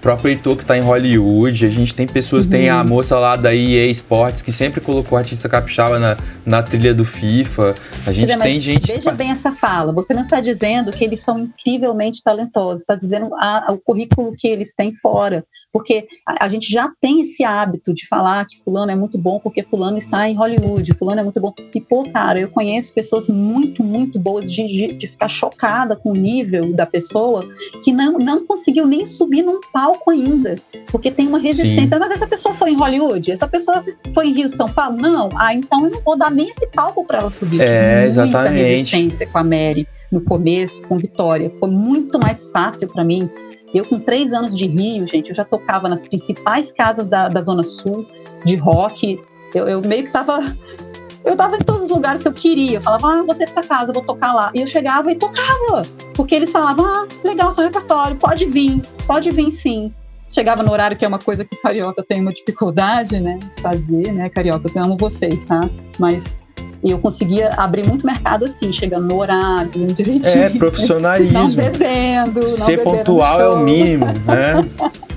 [0.00, 2.52] próprio Heitor que tá em Hollywood, a gente tem pessoas, uhum.
[2.52, 6.62] tem a moça lá da EA Sports que sempre colocou o artista capixaba na, na
[6.62, 7.74] trilha do FIFA.
[8.06, 8.92] A gente tem gente.
[8.92, 9.92] Veja bem essa fala.
[9.92, 14.32] Você não está dizendo que eles são incrivelmente talentosos, está dizendo a, a, o currículo
[14.36, 15.44] que eles têm fora.
[15.72, 19.38] Porque a, a, gente já tem esse hábito de falar que fulano é muito bom
[19.38, 21.54] porque fulano está em Hollywood, fulano é muito bom.
[21.74, 26.10] E, pô, cara, eu conheço pessoas muito, muito boas de, de, de ficar chocada com
[26.10, 27.40] o nível da pessoa
[27.84, 30.56] que não, não conseguiu nem subir num palco ainda.
[30.90, 31.96] Porque tem uma resistência.
[31.96, 31.98] Sim.
[32.00, 33.30] Mas essa pessoa foi em Hollywood?
[33.30, 34.96] Essa pessoa foi em Rio, São Paulo?
[34.96, 35.28] Não.
[35.36, 37.60] Ah, então eu não vou dar nem esse palco para ela subir.
[37.60, 38.96] É, exatamente.
[38.96, 41.50] Resistência com a Mary no começo, com Vitória.
[41.60, 43.30] Foi muito mais fácil para mim
[43.78, 47.42] eu, com três anos de Rio, gente, eu já tocava nas principais casas da, da
[47.42, 48.06] Zona Sul
[48.44, 49.22] de rock.
[49.54, 50.38] Eu, eu meio que tava.
[51.22, 52.78] Eu tava em todos os lugares que eu queria.
[52.78, 54.50] Eu falava, ah, você dessa casa, vou tocar lá.
[54.54, 55.82] E eu chegava e tocava.
[56.14, 59.92] Porque eles falavam, ah, legal, seu repertório, pode vir, pode vir sim.
[60.30, 63.38] Chegava no horário que é uma coisa que carioca tem uma dificuldade, né?
[63.60, 64.66] Fazer, né, carioca?
[64.74, 65.60] Eu amo vocês, tá?
[65.98, 66.24] Mas
[66.82, 70.24] e eu conseguia abrir muito mercado assim, chegando no horário, direitinho.
[70.24, 71.32] É, profissionalismo.
[71.32, 72.48] Não bebendo.
[72.48, 74.64] Ser pontual é o mínimo, né?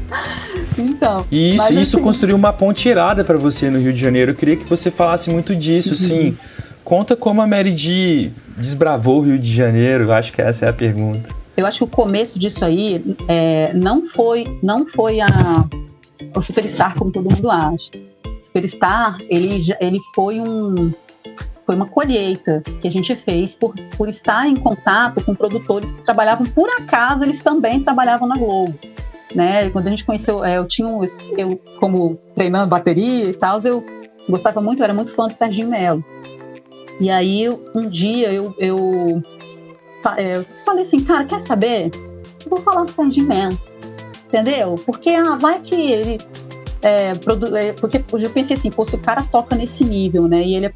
[0.78, 1.26] então.
[1.32, 4.32] E isso, isso assim, construiu uma ponte irada para você no Rio de Janeiro.
[4.32, 5.94] Eu queria que você falasse muito disso, uhum.
[5.94, 6.38] assim.
[6.84, 10.06] Conta como a Mary D desbravou o Rio de Janeiro.
[10.06, 11.30] Eu acho que essa é a pergunta.
[11.56, 15.66] Eu acho que o começo disso aí é, não foi não foi a,
[16.36, 17.90] o Superstar como todo mundo acha.
[18.26, 20.92] O Superstar, ele, ele foi um
[21.66, 26.02] foi uma colheita que a gente fez por, por estar em contato com produtores que
[26.04, 28.78] trabalhavam, por acaso, eles também trabalhavam na Globo.
[29.34, 29.70] Né?
[29.70, 31.04] Quando a gente conheceu, é, eu tinha um,
[31.38, 33.84] eu como treinando bateria e tal, eu
[34.30, 36.04] gostava muito, eu era muito fã do Serginho Melo.
[37.00, 39.24] E aí um dia eu, eu,
[40.18, 41.90] é, eu falei assim, cara, quer saber?
[42.44, 43.60] Eu vou falar do Serginho Melo,
[44.28, 44.76] entendeu?
[44.86, 46.20] Porque ah, vai que ele
[46.84, 50.44] é, é, porque eu pensei assim, pô, se o cara toca nesse nível, né?
[50.44, 50.72] E ele, é,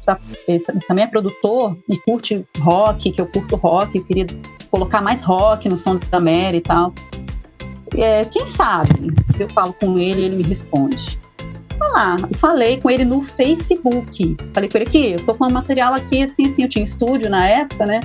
[0.46, 4.26] ele, também é produtor e curte rock, que eu curto rock, eu queria
[4.70, 6.94] colocar mais rock no som da Mary e tal.
[7.94, 9.12] é, quem sabe?
[9.38, 11.18] Eu falo com ele e ele me responde.
[11.78, 14.36] Falar, falei com ele no Facebook.
[14.54, 17.28] Falei com ele aqui, eu tô com um material aqui, assim, assim, eu tinha estúdio
[17.28, 18.00] na época, né?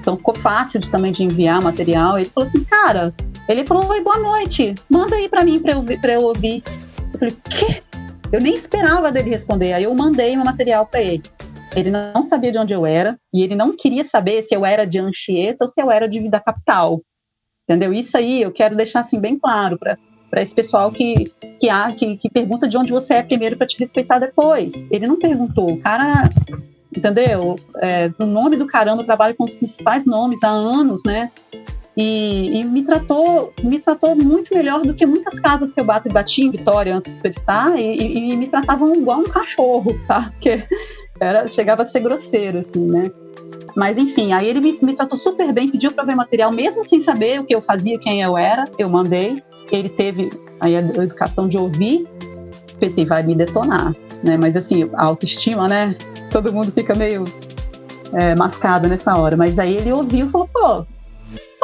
[0.00, 2.18] Então ficou fácil de, também de enviar material.
[2.18, 3.14] Ele falou assim, cara,
[3.48, 6.62] ele falou, oi, boa noite, manda aí pra mim pra eu, pra eu ouvir.
[7.16, 7.82] Eu falei, quê?
[8.30, 9.72] Eu nem esperava dele responder.
[9.72, 11.22] Aí eu mandei meu material para ele.
[11.74, 14.86] Ele não sabia de onde eu era e ele não queria saber se eu era
[14.86, 17.02] de Anchieta ou se eu era de da capital.
[17.64, 17.92] Entendeu?
[17.92, 19.98] Isso aí eu quero deixar assim bem claro para
[20.28, 21.24] para esse pessoal que
[21.58, 24.86] que, há, que que pergunta de onde você é primeiro para te respeitar depois.
[24.90, 25.70] Ele não perguntou.
[25.70, 26.28] O cara,
[26.94, 27.56] entendeu?
[27.76, 31.30] É, no nome do caramba, eu trabalho com os principais nomes há anos, né?
[31.96, 36.08] E, e, me tratou me tratou muito melhor do que muitas casas que eu bato
[36.08, 40.30] e bati em Vitória antes de Superstar e, e, me tratavam igual um cachorro, tá?
[40.30, 40.62] Porque
[41.18, 43.10] era, chegava a ser grosseiro, assim, né?
[43.74, 47.00] Mas enfim, aí ele me, me tratou super bem, pediu para ver material, mesmo sem
[47.00, 49.42] saber o que eu fazia, quem eu era, eu mandei.
[49.72, 50.30] Ele teve
[50.60, 52.06] aí a educação de ouvir,
[52.78, 54.36] pensei, vai me detonar, né?
[54.36, 55.96] Mas assim, a autoestima, né?
[56.30, 57.24] Todo mundo fica meio
[58.12, 59.36] é, mascado nessa hora.
[59.36, 60.86] Mas aí ele ouviu e falou, pô,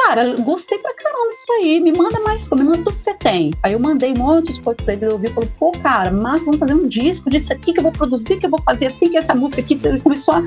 [0.03, 3.51] cara, gostei pra caramba disso aí, me manda mais, me manda tudo que você tem.
[3.63, 6.11] Aí eu mandei um monte de coisa pra ele, ele ouviu e falou, pô, cara,
[6.11, 8.87] mas vamos fazer um disco disso aqui que eu vou produzir, que eu vou fazer
[8.87, 9.79] assim, que essa música aqui.
[9.83, 10.43] Ele começou a.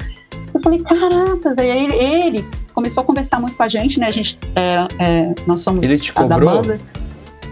[0.54, 4.06] Eu falei, caracas, aí ele, ele começou a conversar muito com a gente, né?
[4.06, 6.62] A gente, é, é, nós somos ele te cobrou?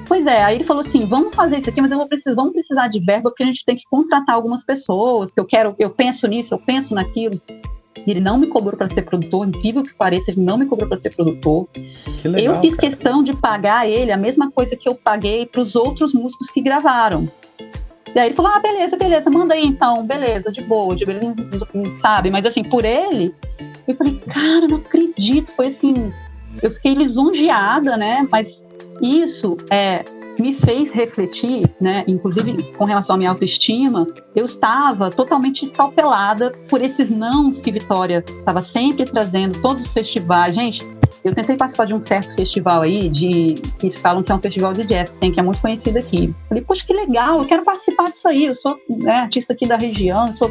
[0.07, 2.53] Pois é, aí ele falou assim, vamos fazer isso aqui, mas eu vou precisar, vamos
[2.53, 5.91] precisar de verba porque a gente tem que contratar algumas pessoas, que eu quero, eu
[5.91, 7.41] penso nisso, eu penso naquilo.
[8.07, 10.99] Ele não me cobrou para ser produtor, incrível que pareça, ele não me cobrou para
[10.99, 11.69] ser produtor.
[12.21, 12.89] Que legal, eu fiz cara.
[12.89, 16.61] questão de pagar ele a mesma coisa que eu paguei para os outros músicos que
[16.61, 17.29] gravaram.
[18.15, 21.21] E aí ele falou: ah, beleza, beleza, manda aí então, beleza, de boa, de, ele
[21.21, 22.31] não, sabe?
[22.31, 23.35] Mas assim, por ele,
[23.87, 26.13] eu falei: cara, não acredito, foi assim.
[26.63, 28.27] Eu fiquei lisonjeada, né?
[28.31, 28.65] Mas
[29.03, 30.05] isso é
[30.39, 36.83] me fez refletir, né, inclusive com relação à minha autoestima, eu estava totalmente escalpelada por
[36.83, 40.55] esses nãos que Vitória estava sempre trazendo, todos os festivais.
[40.55, 40.85] Gente,
[41.25, 44.75] eu tentei participar de um certo festival aí, de que falam que é um festival
[44.75, 46.35] de jazz, tem, que é muito conhecido aqui.
[46.49, 49.77] Falei, poxa, que legal, eu quero participar disso aí, eu sou né, artista aqui da
[49.77, 50.51] região, eu sou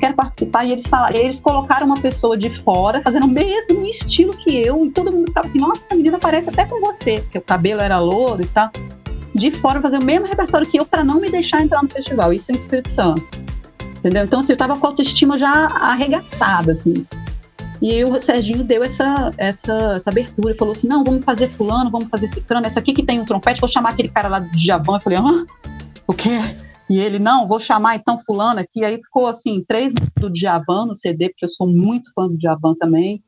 [0.00, 0.64] quero participar.
[0.64, 4.84] E eles falaram, eles colocaram uma pessoa de fora, fazendo o mesmo estilo que eu,
[4.84, 7.80] e todo mundo ficava assim, nossa, essa menina parece até com você, porque o cabelo
[7.80, 8.70] era louro e tal
[9.34, 12.32] de fora fazer o mesmo repertório que eu para não me deixar entrar no festival.
[12.32, 13.22] Isso é o Espírito Santo.
[13.98, 14.24] Entendeu?
[14.24, 17.06] Então, assim, eu tava com a autoestima já arregaçada, assim.
[17.82, 22.08] E o Serginho deu essa, essa, essa abertura falou assim: não, vamos fazer fulano, vamos
[22.08, 24.96] fazer ciclano, essa aqui que tem um trompete, vou chamar aquele cara lá do Djavan.
[24.96, 25.44] Eu falei, ah,
[26.06, 26.38] o quê?
[26.88, 28.84] E ele, não, vou chamar então fulano aqui.
[28.84, 32.74] Aí ficou assim, três do Djavan no CD, porque eu sou muito fã do Djavan
[32.74, 33.22] também.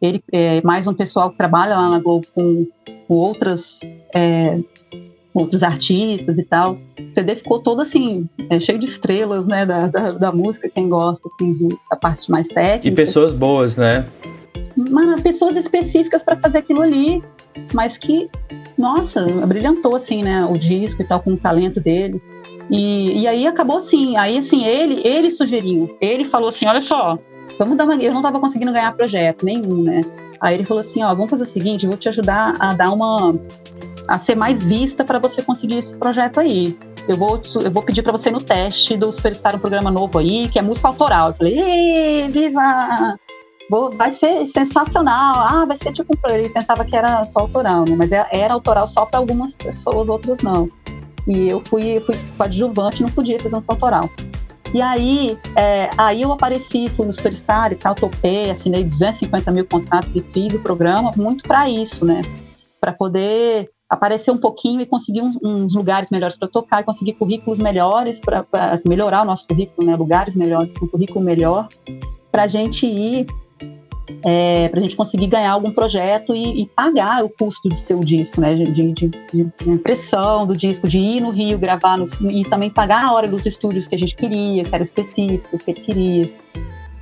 [0.00, 2.66] Ele é mais um pessoal que trabalha lá na Globo com,
[3.06, 3.80] com outras
[4.14, 4.58] é,
[5.32, 6.78] outros artistas e tal.
[6.98, 10.88] O CD ficou todo assim, é, cheio de estrelas, né, da, da, da, música, quem
[10.88, 12.88] gosta, assim, de, da parte mais técnica.
[12.88, 14.04] E pessoas boas, né?
[14.76, 17.22] Mano, pessoas específicas para fazer aquilo ali,
[17.72, 18.28] mas que,
[18.76, 22.20] nossa, brilhantou, assim, né, o disco e tal, com o talento deles.
[22.70, 27.18] E, e aí acabou assim, aí assim, ele, ele sugeriu, ele falou assim, olha só,
[27.58, 30.02] vamos dar uma, eu não estava conseguindo ganhar projeto nenhum, né,
[30.40, 32.90] Aí ele falou assim, ó, vamos fazer o seguinte, eu vou te ajudar a dar
[32.90, 33.38] uma
[34.10, 36.76] a ser mais vista para você conseguir esse projeto aí.
[37.06, 40.48] Eu vou, eu vou pedir para você no teste do Superstar um programa novo aí,
[40.48, 41.28] que é música autoral.
[41.28, 43.16] Eu falei, viva!
[43.70, 45.36] Vou, vai ser sensacional.
[45.36, 46.12] Ah, vai ser tipo.
[46.28, 47.94] Ele pensava que era só autoral, né?
[47.96, 50.68] Mas era, é, era autoral só para algumas pessoas, outras não.
[51.28, 54.10] E eu fui, fui coadjuvante, não podia fazer música autoral.
[54.74, 59.66] E aí, é, aí eu apareci, fui no Superstar e tal, topei, assinei 250 mil
[59.66, 62.22] contratos e fiz o programa muito para isso, né?
[62.80, 67.58] Para poder aparecer um pouquinho e conseguir uns, uns lugares melhores para tocar, conseguir currículos
[67.58, 69.96] melhores para assim, melhorar o nosso currículo, né?
[69.96, 71.68] Lugares melhores, um currículo melhor,
[72.30, 73.26] para a gente ir,
[74.24, 77.98] é, para a gente conseguir ganhar algum projeto e, e, pagar o custo do teu
[77.98, 78.54] disco, né?
[78.54, 83.04] De, de, de, impressão do disco, de ir no Rio gravar nos, e também pagar
[83.04, 86.32] a hora dos estúdios que a gente queria, que eram específicos, que ele queria.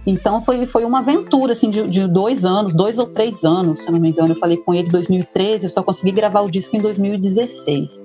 [0.09, 3.89] Então foi, foi uma aventura assim, de, de, dois anos, dois ou três anos, se
[3.89, 4.33] eu não me engano.
[4.33, 8.01] Eu falei com ele em 2013, eu só consegui gravar o disco em 2016.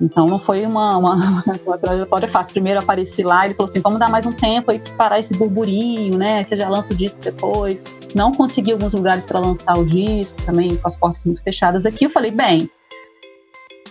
[0.00, 2.54] Então não foi uma, uma, uma trajetória fácil.
[2.54, 5.34] Primeiro apareci lá, ele falou assim: vamos dar mais um tempo aí para parar esse
[5.34, 6.42] burburinho, né?
[6.42, 7.84] Você já lança o disco depois.
[8.14, 12.06] Não consegui alguns lugares para lançar o disco, também com as portas muito fechadas aqui.
[12.06, 12.70] Eu falei: bem,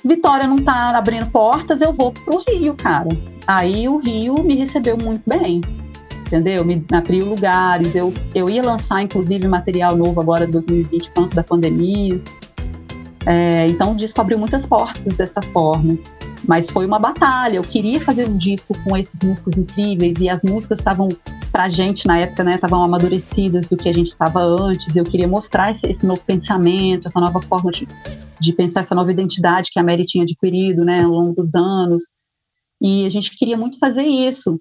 [0.03, 3.09] Vitória não tá abrindo portas, eu vou pro Rio, cara.
[3.45, 5.61] Aí o Rio me recebeu muito bem
[6.33, 6.65] entendeu?
[6.65, 7.95] Me abriu lugares.
[7.95, 12.19] Eu, eu ia lançar, inclusive, material novo agora, 2020, antes da pandemia.
[13.25, 15.97] É, então o disco abriu muitas portas dessa forma.
[16.47, 17.57] Mas foi uma batalha.
[17.57, 21.07] Eu queria fazer um disco com esses músicos incríveis e as músicas estavam
[21.51, 24.95] pra gente na época, né, estavam amadurecidas do que a gente estava antes.
[24.95, 27.87] Eu queria mostrar esse, esse, novo pensamento, essa nova forma de,
[28.41, 32.05] de pensar, essa nova identidade que a Mary tinha adquirido, né, ao longo dos anos.
[32.81, 34.59] E a gente queria muito fazer isso.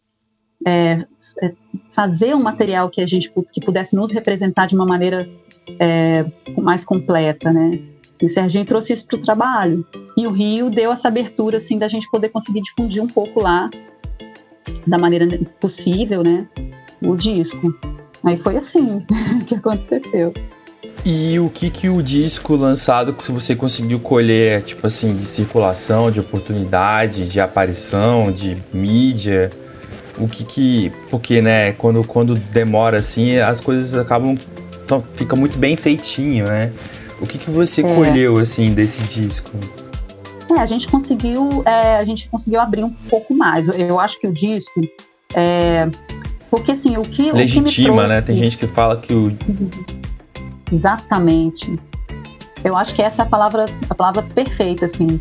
[0.64, 1.04] É,
[1.40, 1.52] é,
[1.94, 5.28] fazer um material que a gente que pudesse nos representar de uma maneira
[5.78, 6.24] é,
[6.58, 7.70] mais completa, né?
[8.20, 9.86] E o Serginho trouxe isso para o trabalho.
[10.16, 13.68] E o Rio deu essa abertura, assim, da gente poder conseguir difundir um pouco lá,
[14.86, 15.26] da maneira
[15.60, 16.46] possível, né?
[17.04, 17.74] O disco.
[18.22, 19.04] Aí foi assim
[19.46, 20.32] que aconteceu.
[21.04, 26.20] E o que que o disco lançado você conseguiu colher, tipo assim, de circulação, de
[26.20, 29.50] oportunidade, de aparição, de mídia?
[30.18, 30.92] O que que...
[31.10, 34.36] Porque, né, quando, quando demora assim, as coisas acabam...
[35.14, 36.70] Fica muito bem feitinho, né?
[37.20, 37.94] O que, que você é.
[37.94, 39.50] colheu, assim, desse disco?
[40.50, 43.68] É, a gente conseguiu, é, a gente conseguiu abrir um pouco mais.
[43.68, 44.80] Eu acho que o disco,
[45.34, 45.88] é,
[46.50, 48.20] porque assim, o que legitima, o que né?
[48.20, 49.32] Tem gente que fala que o
[50.70, 51.78] exatamente.
[52.64, 55.20] Eu acho que essa é a palavra, a palavra perfeita, assim.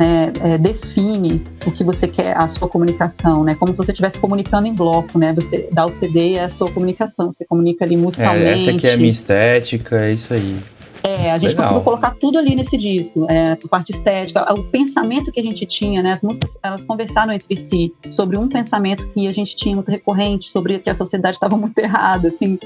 [0.00, 3.54] É, é, define o que você quer, a sua comunicação, né?
[3.54, 5.34] Como se você estivesse comunicando em bloco, né?
[5.34, 8.46] Você dá o CD é a sua comunicação, você comunica ali musicalmente.
[8.46, 10.56] É, essa aqui é a minha estética, é isso aí.
[11.02, 11.64] É, a gente Legal.
[11.64, 15.64] conseguiu colocar tudo ali nesse disco, é, a parte estética, o pensamento que a gente
[15.64, 16.12] tinha, né?
[16.12, 20.50] As músicas, elas conversaram entre si sobre um pensamento que a gente tinha muito recorrente,
[20.50, 22.58] sobre que a sociedade estava muito errada, assim,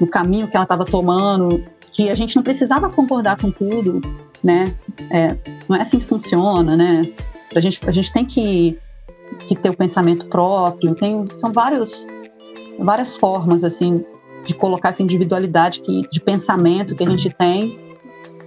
[0.00, 4.00] no caminho que ela estava tomando, que a gente não precisava concordar com tudo,
[4.44, 4.74] né?
[5.10, 5.36] É,
[5.68, 7.00] não é assim que funciona, né?
[7.56, 8.78] A gente, a gente tem que,
[9.48, 12.06] que ter o pensamento próprio, tem, são vários,
[12.78, 14.04] várias formas, assim,
[14.46, 17.78] de colocar essa individualidade que, de pensamento que a gente tem,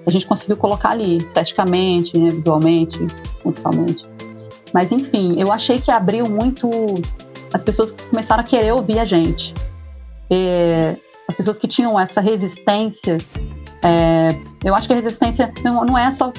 [0.06, 3.00] a gente conseguiu colocar ali, esteticamente, né, visualmente,
[3.44, 4.08] musicalmente.
[4.74, 6.70] Mas enfim, eu achei que abriu muito.
[7.54, 9.54] As pessoas começaram a querer ouvir a gente.
[10.30, 10.96] É,
[11.28, 13.18] as pessoas que tinham essa resistência.
[13.84, 14.30] É,
[14.64, 16.32] eu acho que a resistência não, não é só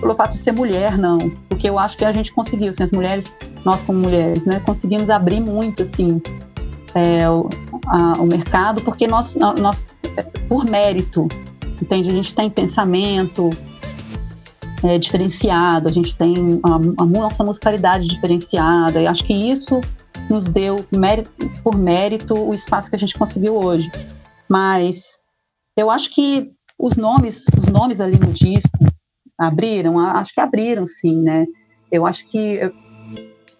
[0.00, 1.18] pelo fato de ser mulher, não.
[1.48, 3.30] Porque eu acho que a gente conseguiu, assim, as mulheres,
[3.64, 6.20] nós como mulheres, né, conseguimos abrir muito, assim,
[6.94, 7.48] é, o,
[7.86, 9.84] a, o, mercado, porque nós, nós,
[10.48, 11.28] por mérito,
[11.80, 12.08] entende?
[12.08, 13.50] A gente tem pensamento
[14.82, 19.80] é, diferenciado, a gente tem a, a, nossa musicalidade diferenciada, e acho que isso
[20.30, 21.30] nos deu, mérito,
[21.62, 23.90] por mérito, o espaço que a gente conseguiu hoje.
[24.48, 25.22] Mas
[25.76, 28.78] eu acho que os nomes, os nomes ali no disco
[29.36, 31.46] abriram, acho que abriram sim, né?
[31.90, 32.60] Eu acho que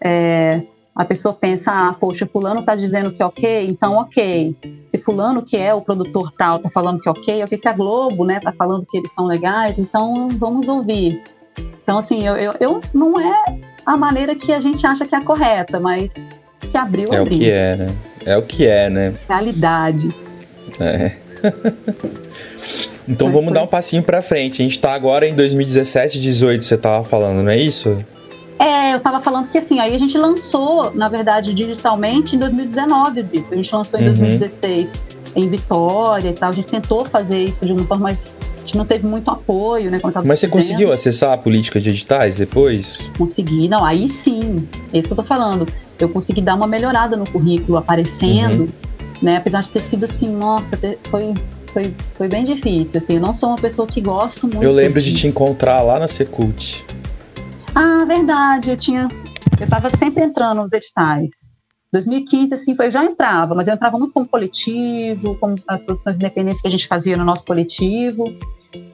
[0.03, 0.61] é,
[0.95, 4.55] a pessoa pensa, ah, poxa, fulano tá dizendo que é ok, então ok.
[4.89, 7.57] Se fulano que é o produtor tal tá falando que é ok, ok.
[7.57, 11.21] Se a Globo, né, tá falando que eles são legais, então vamos ouvir.
[11.83, 15.17] Então, assim, eu, eu, eu não é a maneira que a gente acha que é
[15.17, 16.13] a correta, mas
[16.59, 17.19] que abriu, é abriu.
[17.19, 17.95] É o que é, né?
[18.25, 19.15] É o que é, né?
[19.27, 20.09] Realidade.
[20.79, 21.15] É.
[23.09, 23.53] então mas vamos foi.
[23.55, 24.61] dar um passinho para frente.
[24.61, 27.97] A gente tá agora em 2017, 18, você tava falando, não é isso?
[28.59, 33.21] É, eu estava falando que assim, aí a gente lançou, na verdade, digitalmente em 2019
[33.21, 34.15] o A gente lançou em uhum.
[34.15, 34.93] 2016
[35.35, 36.49] em Vitória e tal.
[36.49, 39.89] A gente tentou fazer isso de uma forma, mas a gente não teve muito apoio,
[39.89, 39.99] né?
[40.03, 40.51] mas você fazendo.
[40.51, 42.99] conseguiu acessar a política de editais depois?
[43.17, 44.67] Consegui, não, aí sim.
[44.93, 45.65] É isso que eu tô falando.
[45.97, 48.69] Eu consegui dar uma melhorada no currículo, aparecendo, uhum.
[49.21, 49.37] né?
[49.37, 51.33] Apesar de ter sido assim, nossa, foi
[51.79, 55.01] foi, foi bem difícil, assim, eu não sou uma pessoa que gosto muito Eu lembro
[55.01, 56.83] de te encontrar lá na Secult.
[57.73, 59.07] Ah, verdade, eu tinha.
[59.59, 61.31] Eu estava sempre entrando nos editais.
[61.91, 66.61] 2015, assim, eu já entrava, mas eu entrava muito como coletivo, como as produções independentes
[66.61, 68.25] que a gente fazia no nosso coletivo.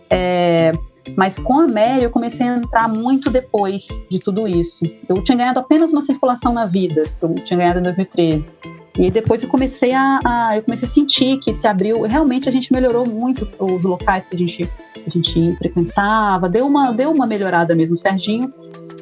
[0.10, 0.72] É,
[1.16, 4.84] mas com a Mary eu comecei a entrar muito depois de tudo isso.
[5.08, 8.50] Eu tinha ganhado apenas uma circulação na vida, eu tinha ganhado em 2013.
[8.98, 12.52] E depois eu comecei a, a, eu comecei a sentir que se abriu, realmente a
[12.52, 14.70] gente melhorou muito os locais que a gente,
[15.06, 17.96] a gente frequentava, deu uma, deu uma melhorada mesmo.
[17.96, 18.54] O Serginho,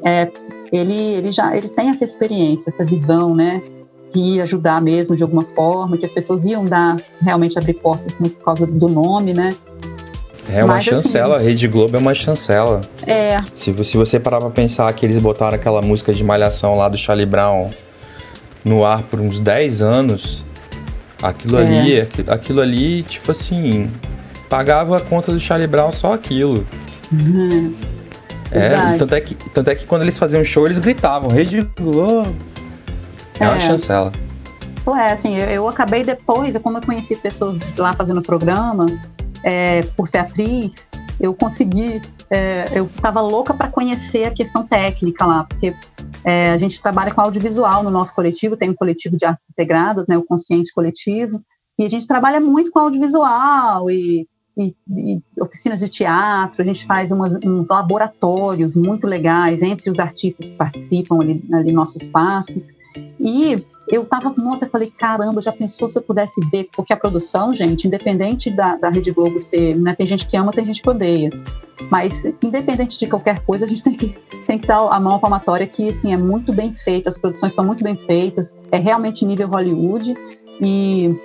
[0.03, 0.31] é,
[0.71, 3.61] ele, ele já ele tem essa experiência, essa visão, né?
[4.11, 8.11] Que ia ajudar mesmo de alguma forma, que as pessoas iam dar, realmente abrir portas
[8.13, 9.55] por causa do nome, né?
[10.49, 12.81] É uma Mas, assim, chancela, assim, a Rede Globo é uma chancela.
[13.07, 13.37] É.
[13.55, 16.97] Se, se você parar pra pensar que eles botaram aquela música de Malhação lá do
[16.97, 17.69] Charlie Brown
[18.63, 20.43] no ar por uns 10 anos,
[21.21, 21.61] aquilo é.
[21.61, 23.89] ali, aquilo, aquilo, ali, tipo assim,
[24.49, 26.65] pagava a conta do Charlie Brown só aquilo.
[27.11, 27.73] Uhum.
[28.51, 32.35] É, tanto é, que, tanto é que quando eles faziam show, eles gritavam, Rede Globo.
[33.39, 34.11] É, é uma chancela.
[34.77, 38.85] Isso é, assim, eu, eu, acabei depois, como eu conheci pessoas lá fazendo programa,
[39.43, 40.87] é, por ser atriz,
[41.19, 45.73] eu consegui, é, eu estava louca para conhecer a questão técnica lá, porque
[46.23, 50.07] é, a gente trabalha com audiovisual no nosso coletivo, tem um coletivo de artes integradas,
[50.07, 51.41] né, o Consciente Coletivo,
[51.77, 54.27] e a gente trabalha muito com audiovisual e,
[54.57, 59.99] e, e oficinas de teatro, a gente faz umas, uns laboratórios muito legais entre os
[59.99, 62.61] artistas que participam ali, ali no nosso espaço.
[63.19, 63.55] E
[63.89, 66.69] eu tava, nossa, eu falei, caramba, já pensou se eu pudesse ver?
[66.75, 70.51] Porque a produção, gente, independente da, da Rede Globo ser, né, tem gente que ama,
[70.51, 71.29] tem gente que odeia.
[71.89, 74.09] Mas, independente de qualquer coisa, a gente tem que,
[74.45, 77.53] tem que dar a mão à palmatória que, assim, é muito bem feita, as produções
[77.53, 80.15] são muito bem feitas, é realmente nível Hollywood.
[80.61, 81.15] E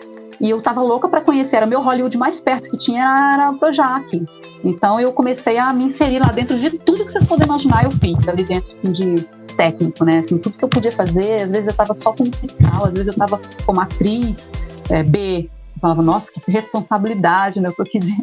[0.40, 3.59] e eu tava louca para conhecer, era meu Hollywood mais perto que tinha era o
[3.59, 4.24] Projac.
[4.64, 7.90] Então eu comecei a me inserir lá dentro de tudo que vocês podem imaginar, eu
[7.90, 9.26] fiz ali dentro assim de
[9.59, 10.18] técnico, né?
[10.20, 13.09] Assim, tudo que eu podia fazer, às vezes eu tava só como fiscal, às vezes
[13.09, 14.50] eu tava como atriz
[14.88, 15.50] é, B.
[15.76, 17.68] Eu falava, nossa, que responsabilidade, né?
[17.68, 18.16] Eu tô aqui de,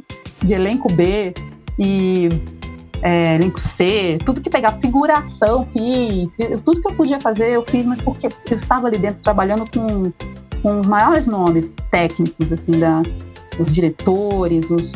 [0.44, 1.34] de elenco B
[1.78, 2.30] e
[3.02, 7.86] é, elenco C, tudo que pegava, figuração, fiz, tudo que eu podia fazer, eu fiz,
[7.86, 10.12] mas porque eu estava ali dentro trabalhando com
[10.66, 13.04] com os maiores nomes técnicos, assim, da,
[13.60, 14.94] os diretores, os,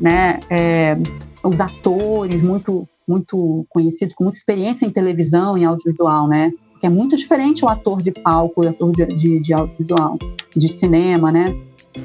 [0.00, 0.96] né, é,
[1.42, 6.52] os atores muito, muito conhecidos, com muita experiência em televisão, em audiovisual, né?
[6.72, 10.18] Porque é muito diferente o ator de palco e o ator de, de, de, audiovisual,
[10.54, 11.46] de cinema, né?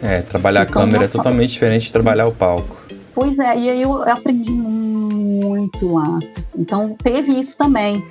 [0.02, 2.82] É, trabalhar então, a câmera é totalmente diferente de trabalhar o palco.
[3.14, 6.18] Pois é, e aí eu aprendi muito lá.
[6.58, 8.04] Então teve isso também.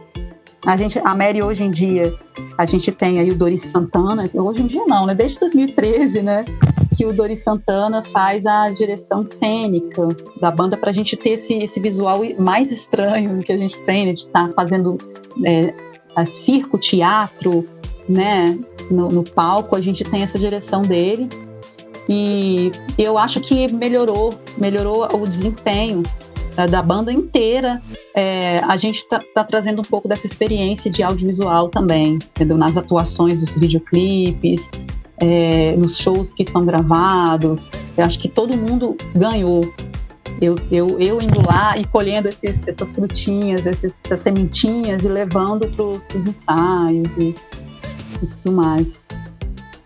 [0.65, 2.15] A gente, a Mary hoje em dia,
[2.57, 5.15] a gente tem aí o Doris Santana, hoje em dia não, né?
[5.15, 6.45] Desde 2013, né?
[7.03, 10.07] Que o Doris Santana faz a direção cênica
[10.41, 14.07] da banda para a gente ter esse, esse visual mais estranho que a gente tem,
[14.07, 14.13] né?
[14.13, 14.97] De estar tá fazendo
[15.45, 15.75] é,
[16.27, 17.69] circo, teatro,
[18.09, 18.57] né?
[18.89, 21.29] No, no palco, a gente tem essa direção dele.
[22.09, 26.05] E eu acho que melhorou, melhorou o desempenho
[26.71, 27.83] da banda inteira,
[28.15, 32.57] é, a gente está tá trazendo um pouco dessa experiência de audiovisual também, entendeu?
[32.57, 34.71] Nas atuações dos videoclipes,
[35.19, 37.71] é, nos shows que são gravados.
[37.97, 39.63] Eu acho que todo mundo ganhou.
[40.41, 45.69] Eu, eu, eu indo lá e colhendo esses, essas frutinhas, esses, essas sementinhas e levando
[45.69, 47.35] para os ensaios e,
[48.23, 49.03] e tudo mais.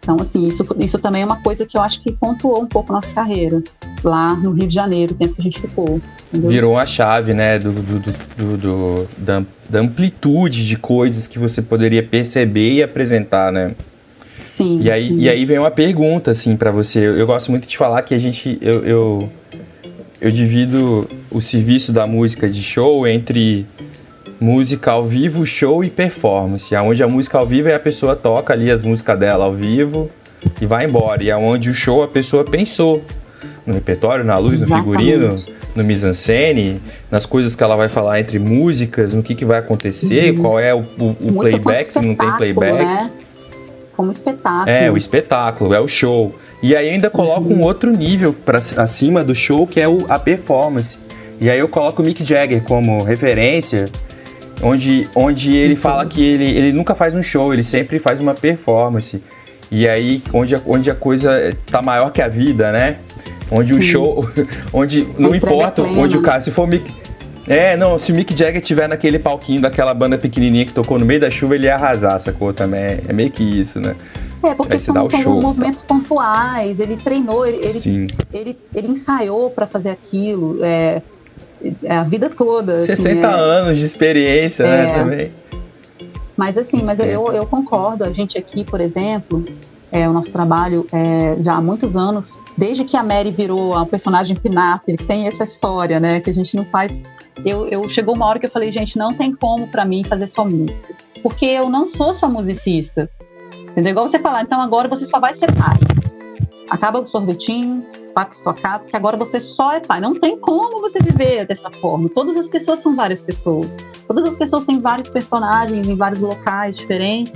[0.07, 2.93] Então, assim, isso, isso também é uma coisa que eu acho que pontuou um pouco
[2.93, 3.61] nossa carreira
[4.05, 6.01] lá no Rio de Janeiro, o tempo que a gente ficou.
[6.29, 6.49] Entendeu?
[6.49, 11.61] Virou a chave, né, do, do, do, do da, da, amplitude de coisas que você
[11.61, 13.75] poderia perceber e apresentar, né?
[14.57, 14.81] Sim.
[14.81, 15.13] E aí.
[15.13, 17.01] E aí vem uma pergunta, assim, para você.
[17.01, 18.59] Eu, eu, gosto muito de falar que a gente.
[18.63, 19.31] Eu, eu,
[20.19, 23.67] eu divido o serviço da música de show entre
[24.41, 26.75] música ao vivo, show e performance.
[26.75, 30.11] Onde a música ao vivo é a pessoa toca ali as músicas dela ao vivo
[30.59, 31.23] e vai embora.
[31.23, 33.03] E aonde o show a pessoa pensou
[33.67, 35.37] no repertório, na luz, no figurino,
[35.75, 36.81] no mise-en-scène,
[37.11, 40.43] nas coisas que ela vai falar entre músicas, no que, que vai acontecer, uhum.
[40.43, 42.85] qual é o, o, o playback, se não tem playback.
[42.85, 43.11] Né?
[43.97, 44.71] Como espetáculo.
[44.71, 46.35] É, o espetáculo, é o show.
[46.63, 47.61] E aí ainda coloco uhum.
[47.61, 50.99] um outro nível para acima do show, que é o, a performance.
[51.41, 53.89] E aí eu coloco o Mick Jagger como referência,
[54.63, 55.81] onde, onde ele uhum.
[55.81, 59.23] fala que ele, ele nunca faz um show, ele sempre faz uma performance.
[59.71, 62.97] E aí, onde a, onde a coisa tá maior que a vida, né?
[63.51, 63.79] Onde Sim.
[63.79, 64.29] o show.
[64.73, 65.07] Onde.
[65.19, 66.41] Não importa onde o cara.
[66.41, 66.93] Se for Mick.
[67.47, 71.07] É, não, se o Mick Jagger tiver naquele palquinho daquela banda pequenininha que tocou no
[71.07, 72.53] meio da chuva, ele ia arrasar, sacou?
[72.53, 73.95] Também é, é meio que isso, né?
[74.43, 75.89] É, porque são, são show, movimentos tá.
[75.89, 81.03] pontuais, ele treinou, ele, ele, ele, ele, ensaiou para fazer aquilo é,
[81.83, 82.77] é, a vida toda.
[82.77, 84.95] 60 assim, é, anos de experiência, né, é.
[84.95, 85.33] também.
[86.37, 89.45] Mas assim, mas eu, eu concordo, a gente aqui, por exemplo,
[89.91, 93.87] é, o nosso trabalho é, já há muitos anos, desde que a Mary virou a
[93.87, 97.03] personagem Pinap, tem essa história, né, que a gente não faz.
[97.45, 100.27] Eu, eu chegou uma hora que eu falei, gente, não tem como para mim fazer
[100.27, 103.11] só música, porque eu não sou só musicista,
[103.69, 103.93] entendeu?
[103.93, 105.79] Igual você falar, então agora você só vai ser pai.
[106.71, 107.85] Acaba o sorvetinho,
[108.15, 110.01] vai para sua casa, que agora você só é pai.
[110.01, 112.09] Não tem como você viver dessa forma.
[112.09, 113.77] Todas as pessoas são várias pessoas.
[114.09, 117.35] Todas as pessoas têm vários personagens em vários locais diferentes.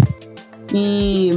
[0.74, 1.30] E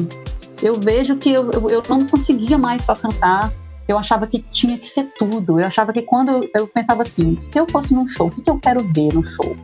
[0.61, 3.51] eu vejo que eu, eu, eu não conseguia mais só cantar.
[3.87, 5.59] Eu achava que tinha que ser tudo.
[5.59, 8.49] Eu achava que quando eu, pensava assim, se eu fosse num show, o que, que
[8.49, 9.55] eu quero ver no show?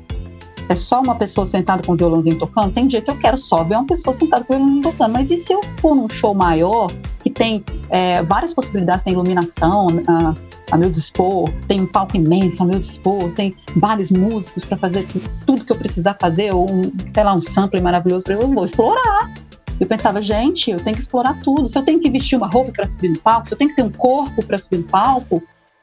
[0.68, 2.72] É só uma pessoa sentada com o violãozinho tocando?
[2.72, 5.14] Tem dia que eu quero só ver uma pessoa sentada com o violãozinho tocando.
[5.14, 6.88] Mas e se eu for num show maior,
[7.24, 10.36] que tem é, várias possibilidades, tem iluminação a,
[10.72, 15.08] a, meu dispor, tem um palco imenso a meu dispor, tem vários músicos para fazer
[15.46, 19.34] tudo que eu precisar fazer, ou um, sei lá, um sample maravilhoso eu vou explorar.
[19.80, 21.70] Eu pensava, gente, eu tenho que explorar tudo.
[21.70, 23.76] Se eu tenho que vestir uma roupa para subir no palco, se eu tenho que
[23.78, 25.42] ter um corpo para subir no palco,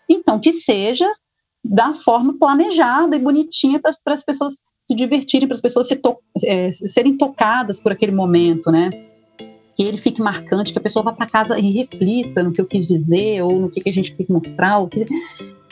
[0.09, 1.11] então que seja
[1.65, 6.17] da forma planejada e bonitinha para as pessoas se divertirem, para as pessoas se to
[6.45, 8.91] é, serem tocadas por aquele momento, né?
[9.77, 12.67] Que ele fique marcante, que a pessoa vá para casa e reflita no que eu
[12.67, 14.79] quis dizer ou no que, que a gente quis mostrar.
[14.79, 15.05] O que...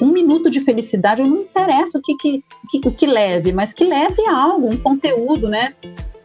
[0.00, 3.84] Um minuto de felicidade, não interessa o que, que, que, o que leve, mas que
[3.84, 5.72] leve algo, um conteúdo, né?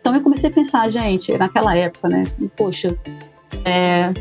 [0.09, 2.23] Então eu comecei a pensar, gente, naquela época, né?
[2.57, 2.97] Poxa,
[3.63, 4.11] é,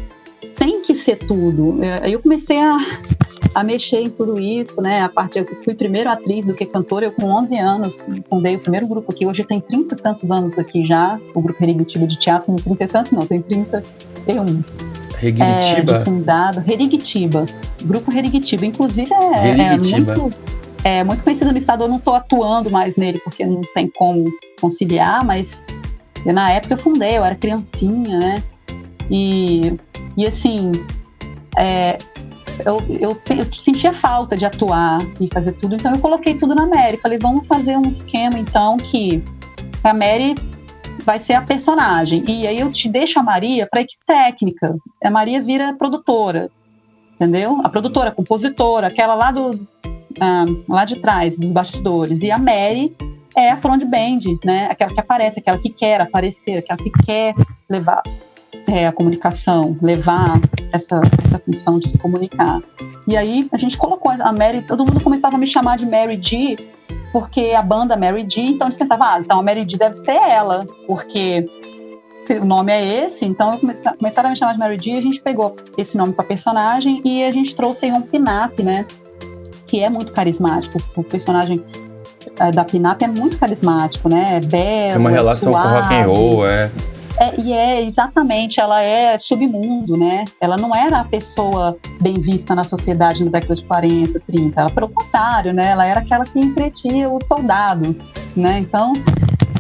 [0.55, 1.83] tem que ser tudo.
[1.83, 2.77] É, aí eu comecei a,
[3.55, 5.01] a mexer em tudo isso, né?
[5.01, 8.59] A parte eu fui primeiro atriz do que cantora, eu com 11 anos fundei o
[8.59, 9.27] primeiro grupo aqui.
[9.27, 12.85] Hoje tem 30 e tantos anos aqui já, o grupo Herigitiba de teatro, não 30
[12.85, 13.83] e tantos não, tem 30
[14.27, 14.63] tem um.
[15.23, 15.97] Herigitiba?
[15.97, 17.47] É, fundado, Herigitiba,
[17.81, 20.49] grupo Herigitiba, inclusive é, é muito
[20.85, 24.25] é muito conhecido no estado, eu não estou atuando mais nele porque não tem como
[24.61, 25.61] conciliar, mas
[26.33, 28.43] na época eu fundei, eu era criancinha, né?
[29.11, 29.79] E
[30.19, 30.73] e assim,
[31.57, 31.97] é,
[32.67, 36.67] eu, eu, eu, sentia falta de atuar e fazer tudo, então eu coloquei tudo na
[36.67, 36.97] Mary.
[36.97, 39.23] Falei, vamos fazer um esquema então que
[39.85, 40.35] a Mary
[41.05, 42.25] vai ser a personagem.
[42.27, 44.77] E aí eu te deixo a Maria para equipe técnica.
[45.05, 46.51] A Maria vira produtora,
[47.15, 47.61] entendeu?
[47.63, 49.51] A produtora, a compositora, aquela lá do
[50.21, 52.23] ah, lá de trás, dos bastidores.
[52.23, 52.93] E a Mary
[53.37, 54.69] é a front band, né?
[54.71, 57.35] Aquela que aparece, aquela que quer aparecer, aquela que quer
[57.69, 58.03] levar
[58.67, 60.41] é, a comunicação, levar
[60.73, 62.61] essa, essa função de se comunicar.
[63.07, 66.19] E aí a gente colocou a Mary, todo mundo começava a me chamar de Mary
[66.21, 66.57] G,
[67.13, 70.13] porque a banda Mary G, então eles pensavam, ah, então a Mary G deve ser
[70.13, 71.47] ela, porque
[72.31, 75.03] o nome é esse, então eu comecei, começaram a me chamar de Mary G, a
[75.03, 78.85] gente pegou esse nome para personagem e a gente trouxe aí um pin-up, né,
[79.67, 81.65] que é muito carismático, o personagem
[82.53, 86.07] da pin-up é muito carismático, né, é belo, Tem uma relação suave, com rock and
[86.07, 86.71] roll, é
[87.21, 90.25] é, e é exatamente, ela é submundo, né?
[90.41, 94.61] Ela não era a pessoa bem vista na sociedade na década de 40, 30.
[94.61, 95.71] Ela, pelo contrário, né?
[95.71, 98.61] Ela era aquela que entretia os soldados, né?
[98.61, 98.93] Então,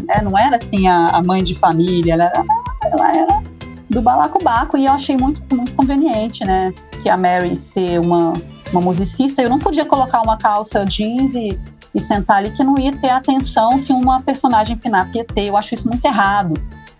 [0.09, 2.45] é, não era assim a, a, mãe de família, ela era,
[2.85, 3.43] ela era
[3.91, 6.73] do balacobaco e eu achei muito, muito conveniente, né?
[7.03, 8.35] Que a Mary ser uma,
[8.71, 11.59] uma musicista, eu não podia colocar uma calça jeans e,
[11.95, 15.49] e sentar ali que não ia ter a atenção que uma personagem pinap ia ter.
[15.49, 16.55] Eu acho isso muito errado.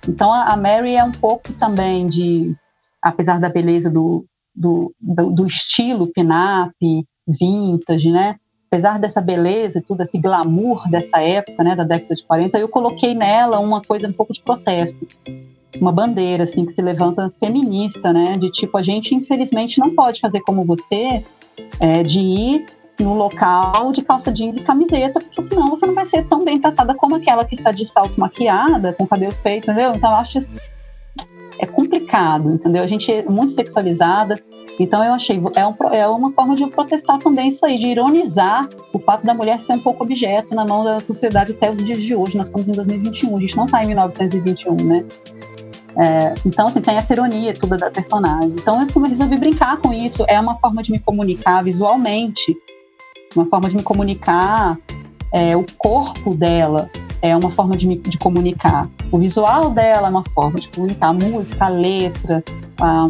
[0.09, 2.55] Então a Mary é um pouco também de,
[3.03, 4.25] apesar da beleza do,
[4.55, 6.75] do, do, do estilo pin-up,
[7.27, 8.37] vintage, né?
[8.71, 12.69] Apesar dessa beleza e tudo, esse glamour dessa época, né, da década de 40, eu
[12.69, 15.07] coloquei nela uma coisa um pouco de protesto.
[15.81, 18.37] Uma bandeira, assim, que se levanta feminista, né?
[18.37, 21.25] De tipo, a gente infelizmente não pode fazer como você,
[21.81, 22.67] é, de ir
[22.99, 26.61] no local de calça jeans e camiseta, porque senão você não vai ser tão bem
[26.61, 29.93] tratada como aquela que está de salto maquiada, com cabelo feito, entendeu?
[29.95, 30.57] Então eu acho isso
[31.59, 32.83] é complicado, entendeu?
[32.83, 34.41] A gente é muito sexualizada,
[34.79, 38.69] então eu achei é, um, é uma forma de protestar também isso aí, de ironizar
[38.93, 42.01] o fato da mulher ser um pouco objeto na mão da sociedade até os dias
[42.01, 42.39] de hoje.
[42.39, 45.05] Nós estamos em 2021, a gente não está em 1921, né?
[45.97, 48.51] É, então, assim, tem essa ironia toda da personagem.
[48.51, 50.25] Então, eu resolvi brincar com isso.
[50.29, 52.57] É uma forma de me comunicar visualmente
[53.35, 54.79] uma forma de me comunicar,
[55.33, 60.11] é, o corpo dela é uma forma de, me, de comunicar, o visual dela é
[60.11, 62.45] uma forma de comunicar, a música, a letra,
[62.81, 63.09] a,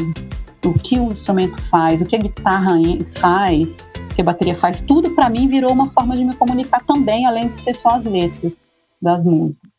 [0.65, 2.77] o que o instrumento faz, o que a guitarra
[3.21, 6.83] faz, o que a bateria faz, tudo para mim virou uma forma de me comunicar
[6.85, 8.53] também, além de ser só as letras
[9.01, 9.79] das músicas.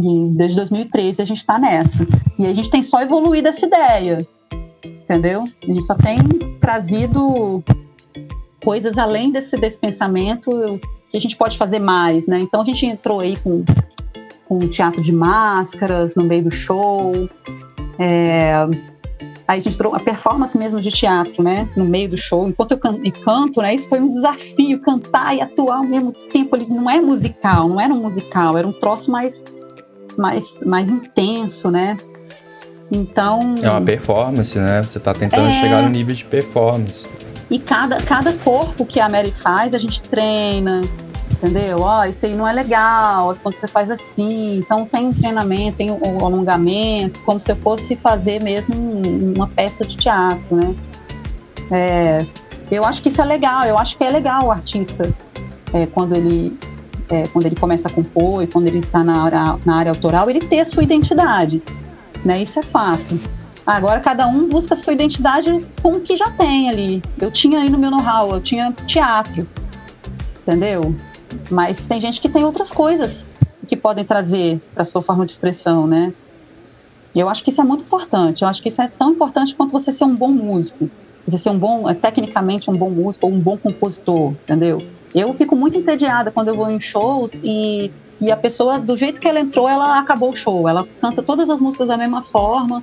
[0.00, 2.06] E desde 2013 a gente está nessa.
[2.38, 4.18] E a gente tem só evoluído essa ideia,
[4.84, 5.44] entendeu?
[5.62, 6.18] A gente só tem
[6.60, 7.62] trazido
[8.62, 12.38] coisas além desse, desse pensamento que a gente pode fazer mais, né?
[12.40, 13.64] Então a gente entrou aí com,
[14.46, 17.12] com teatro de máscaras no meio do show,
[17.98, 18.54] é,
[19.46, 21.68] aí a gente trouxe a performance mesmo de teatro, né?
[21.76, 23.74] No meio do show, enquanto eu can, canto, né?
[23.74, 26.56] Isso foi um desafio, cantar e atuar ao mesmo tempo.
[26.56, 29.42] Ele não é musical, não era um musical, era um troço mais,
[30.16, 31.96] mais, mais intenso, né?
[32.90, 33.54] Então.
[33.62, 34.82] É uma performance, né?
[34.82, 35.52] Você está tentando é...
[35.52, 37.06] chegar no nível de performance.
[37.50, 40.80] E cada, cada corpo que a Mary faz, a gente treina,
[41.32, 41.80] entendeu?
[41.80, 44.58] Ó, oh, isso aí não é legal, quando você faz assim.
[44.58, 48.74] Então tem treinamento, tem o alongamento, como se fosse fazer mesmo
[49.36, 50.74] uma peça de teatro, né?
[51.70, 52.26] É,
[52.70, 55.12] eu acho que isso é legal, eu acho que é legal o artista
[55.72, 56.56] é, quando ele
[57.08, 60.40] é, quando ele começa a compor e quando ele está na na área autoral, ele
[60.40, 61.62] ter a sua identidade,
[62.24, 62.40] né?
[62.40, 63.41] Isso é fato.
[63.66, 67.02] Agora cada um busca sua identidade com o que já tem ali.
[67.18, 69.46] Eu tinha aí no meu know-how, eu tinha teatro,
[70.42, 70.94] entendeu?
[71.50, 73.28] Mas tem gente que tem outras coisas
[73.68, 76.12] que podem trazer para sua forma de expressão, né?
[77.14, 78.42] E eu acho que isso é muito importante.
[78.42, 80.90] Eu acho que isso é tão importante quanto você ser um bom músico.
[81.26, 84.82] você ser um bom, é, tecnicamente um bom músico ou um bom compositor, entendeu?
[85.14, 89.20] Eu fico muito entediada quando eu vou em shows e, e a pessoa, do jeito
[89.20, 90.68] que ela entrou, ela acabou o show.
[90.68, 92.82] Ela canta todas as músicas da mesma forma,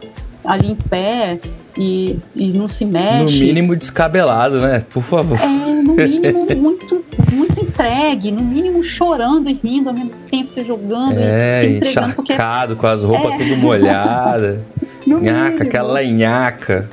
[0.50, 1.40] ali em pé,
[1.78, 3.24] e, e não se mexe.
[3.24, 4.84] No mínimo descabelado, né?
[4.90, 5.40] Por favor.
[5.40, 10.66] É, no mínimo muito, muito entregue, no mínimo chorando e rindo ao mesmo tempo, se
[10.66, 12.16] jogando, é, se entregando.
[12.16, 12.34] Porque...
[12.78, 13.38] com as roupas é.
[13.38, 14.60] tudo molhadas.
[15.06, 16.90] nhaca, aquela nhaca.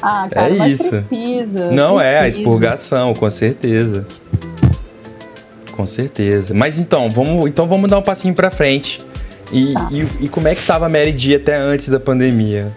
[0.00, 0.90] Ah, cara, é isso.
[0.90, 2.04] Precisa, Não precisa.
[2.04, 4.06] é a expurgação, com certeza.
[5.72, 6.54] Com certeza.
[6.54, 9.00] Mas então, vamos, então vamos dar um passinho para frente.
[9.52, 9.88] E, tá.
[9.90, 12.72] e, e, como é que tava a Mary D até antes da pandemia?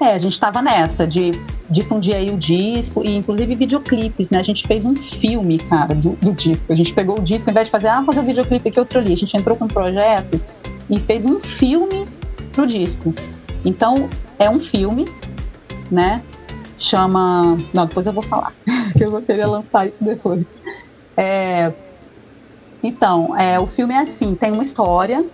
[0.00, 1.32] É, a gente estava nessa de
[1.70, 4.38] difundir aí o disco e inclusive videoclipes, né?
[4.38, 6.72] A gente fez um filme, cara, do, do disco.
[6.72, 8.78] A gente pegou o disco, ao invés de fazer, ah, fazer o um videoclipe aqui,
[8.78, 9.14] outro ali.
[9.14, 10.40] A gente entrou com um projeto
[10.90, 12.06] e fez um filme
[12.52, 13.14] pro disco.
[13.64, 15.06] Então, é um filme,
[15.90, 16.22] né?
[16.78, 17.58] Chama.
[17.72, 18.52] Não, depois eu vou falar,
[18.96, 20.44] que eu vou querer lançar isso depois.
[21.16, 21.72] É...
[22.82, 25.24] Então, é, o filme é assim: tem uma história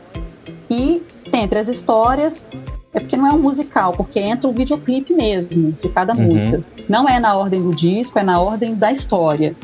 [0.70, 1.02] e
[1.32, 2.48] entre as histórias
[2.94, 6.24] é porque não é um musical, porque entra o videoclipe mesmo de cada uhum.
[6.24, 6.62] música.
[6.88, 9.54] Não é na ordem do disco, é na ordem da história.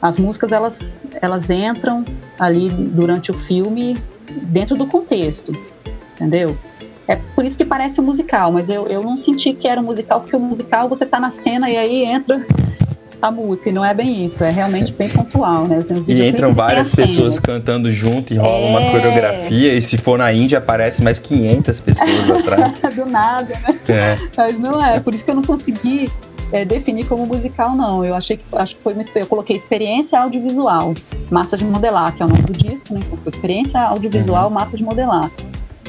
[0.00, 2.04] As músicas elas elas entram
[2.38, 3.96] ali durante o filme
[4.42, 5.52] dentro do contexto,
[6.14, 6.56] entendeu?
[7.06, 9.84] É por isso que parece um musical, mas eu, eu não senti que era um
[9.84, 12.44] musical, porque o musical você tá na cena e aí entra
[13.26, 15.84] a música, e não é bem isso, é realmente bem pontual, né?
[16.06, 18.70] E entram várias pessoas cantando junto e rola é...
[18.70, 22.74] uma coreografia, e se for na Índia aparece mais 500 pessoas atrás.
[22.94, 23.78] Do nada, né?
[23.88, 24.18] É.
[24.36, 26.08] Mas não é, por isso que eu não consegui
[26.52, 28.04] é, definir como musical, não.
[28.04, 30.94] Eu achei que acho que foi uma eu coloquei experiência audiovisual,
[31.30, 33.00] massa de modelar, que é o nome do disco, né?
[33.26, 34.54] Experiência audiovisual, uhum.
[34.54, 35.30] massa de modelar.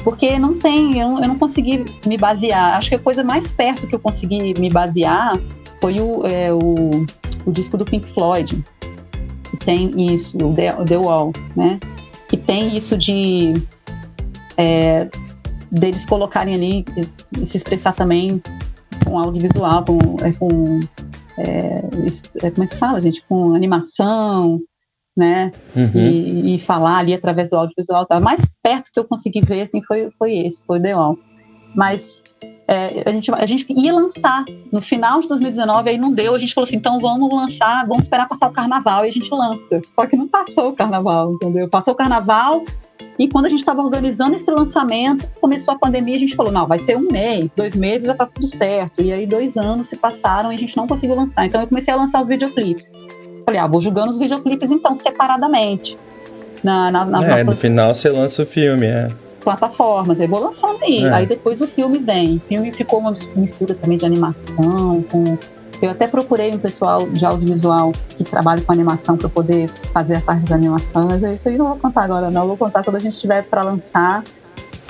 [0.02, 2.76] Porque não tem, eu, eu não consegui me basear.
[2.76, 5.36] Acho que a coisa mais perto que eu consegui me basear
[5.80, 7.06] foi o, é, o
[7.46, 8.62] o disco do Pink Floyd,
[9.50, 11.78] que tem isso, o The, The Wall, né?
[12.28, 13.54] Que tem isso de
[14.56, 15.08] é,
[15.70, 16.84] deles colocarem ali
[17.40, 18.42] e se expressar também
[19.04, 20.80] com audiovisual, com, é, com
[21.38, 23.22] é, é, como é que fala, gente?
[23.28, 24.60] Com animação,
[25.16, 25.52] né?
[25.74, 25.90] Uhum.
[25.94, 28.06] E, e, falar ali através do audiovisual.
[28.06, 28.20] Tá?
[28.20, 31.18] Mais perto que eu consegui ver assim, foi, foi esse, foi The Wall.
[31.76, 32.22] Mas
[32.66, 36.38] é, a, gente, a gente ia lançar no final de 2019, aí não deu, a
[36.38, 39.80] gente falou assim, então vamos lançar, vamos esperar passar o carnaval e a gente lança.
[39.94, 41.68] Só que não passou o carnaval, entendeu?
[41.68, 42.64] Passou o carnaval
[43.18, 46.66] e quando a gente estava organizando esse lançamento, começou a pandemia, a gente falou, não,
[46.66, 49.02] vai ser um mês, dois meses, já tá tudo certo.
[49.02, 51.46] E aí dois anos se passaram e a gente não conseguiu lançar.
[51.46, 52.92] Então eu comecei a lançar os videoclipes.
[53.44, 55.96] Falei, ah, vou julgando os videoclipes então, separadamente.
[56.64, 57.46] Na, na, é, nossas...
[57.46, 59.08] no final você lança o filme, é
[59.46, 61.04] plataformas, aí vou lançando aí.
[61.04, 61.12] É.
[61.12, 62.36] Aí depois o filme vem.
[62.36, 65.38] O filme ficou uma mistura também de animação, com.
[65.80, 70.20] Eu até procurei um pessoal de audiovisual que trabalha com animação para poder fazer a
[70.22, 72.42] parte da animação, mas isso aí não vou contar agora, não.
[72.42, 74.24] Eu vou contar quando a gente estiver para lançar.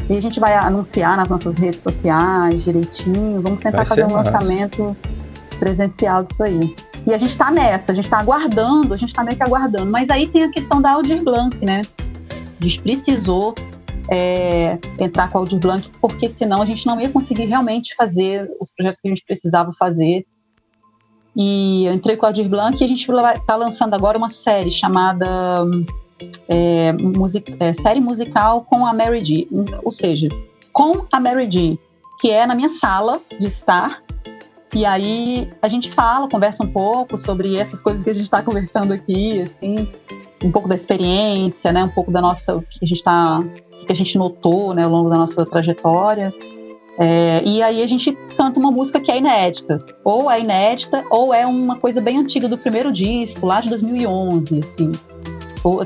[0.09, 3.43] E a gente vai anunciar nas nossas redes sociais direitinho.
[3.43, 4.31] Vamos tentar fazer um massa.
[4.31, 4.97] lançamento
[5.59, 6.77] presencial disso aí.
[7.05, 9.91] E a gente está nessa, a gente está aguardando, a gente está meio que aguardando.
[9.91, 11.83] Mas aí tem a questão da Aldir Blanc, né?
[12.61, 13.55] A gente precisou
[14.11, 18.51] é, entrar com a Audio Blank, porque senão a gente não ia conseguir realmente fazer
[18.61, 20.27] os projetos que a gente precisava fazer.
[21.35, 24.71] E eu entrei com a Audir Blanc e a gente está lançando agora uma série
[24.71, 25.27] chamada
[26.49, 29.49] é, music, é, série musical com a Mary G,
[29.83, 30.29] ou seja,
[30.73, 31.79] com a Mary G,
[32.21, 34.03] que é na minha sala de estar.
[34.75, 38.43] E aí a gente fala, conversa um pouco sobre essas coisas que a gente está
[38.43, 39.89] conversando aqui, assim,
[40.47, 43.42] um pouco da experiência, né, um pouco da nossa, o que a gente está
[43.86, 46.32] que a gente notou né, ao longo da nossa trajetória.
[46.99, 51.32] É, e aí a gente canta uma música que é inédita, ou é inédita, ou
[51.32, 54.92] é uma coisa bem antiga do primeiro disco, lá de 2011, assim.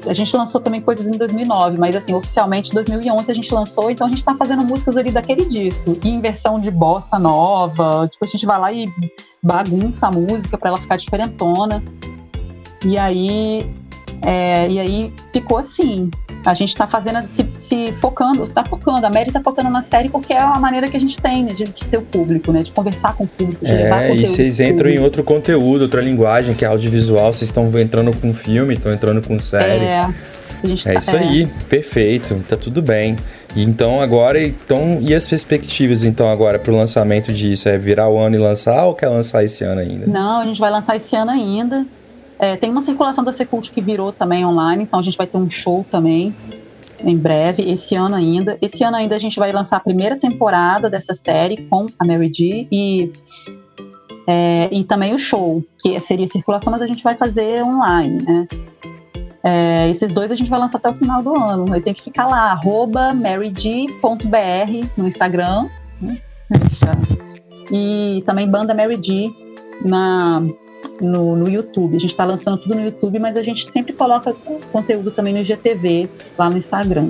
[0.09, 3.91] A gente lançou também coisas em 2009, mas assim, oficialmente em 2011 a gente lançou,
[3.91, 8.07] então a gente está fazendo músicas ali daquele disco, e em versão de bossa nova,
[8.07, 8.87] tipo, a gente vai lá e
[9.43, 11.83] bagunça a música para ela ficar diferentona.
[12.85, 13.67] E aí,
[14.23, 16.11] é, e aí ficou assim.
[16.45, 20.09] A gente está fazendo, se, se focando, está focando, a Mary está focando na série
[20.09, 22.63] porque é a maneira que a gente tem né, de, de ter o público, né?
[22.63, 24.23] De conversar com o público, de é, levar conteúdo.
[24.23, 28.33] E vocês entram em outro conteúdo, outra linguagem, que é audiovisual, vocês estão entrando com
[28.33, 29.85] filme, estão entrando com série.
[29.85, 30.09] É,
[30.63, 31.19] é isso é.
[31.19, 33.17] aí, perfeito, tá tudo bem.
[33.55, 37.69] E então agora, então, e as perspectivas então agora para o lançamento disso?
[37.69, 40.07] É virar o ano e lançar ou quer lançar esse ano ainda?
[40.07, 41.85] Não, a gente vai lançar esse ano ainda.
[42.41, 45.37] É, tem uma circulação da Secult que virou também online, então a gente vai ter
[45.37, 46.35] um show também
[47.05, 48.57] em breve, esse ano ainda.
[48.63, 52.33] Esse ano ainda a gente vai lançar a primeira temporada dessa série com a Mary
[52.33, 52.67] G.
[52.73, 53.13] E
[54.27, 58.47] É, e também o show, que seria circulação, mas a gente vai fazer online, né?
[59.43, 61.65] É, esses dois a gente vai lançar até o final do ano.
[61.73, 65.69] Aí tem que ficar lá, arroba maryd.br no Instagram.
[66.01, 66.19] Né?
[67.73, 69.31] E também banda Mary D
[69.85, 70.43] na,
[71.01, 71.97] no, no YouTube.
[71.97, 74.35] A gente está lançando tudo no YouTube, mas a gente sempre coloca
[74.73, 77.09] conteúdo também no IGTV, lá no Instagram.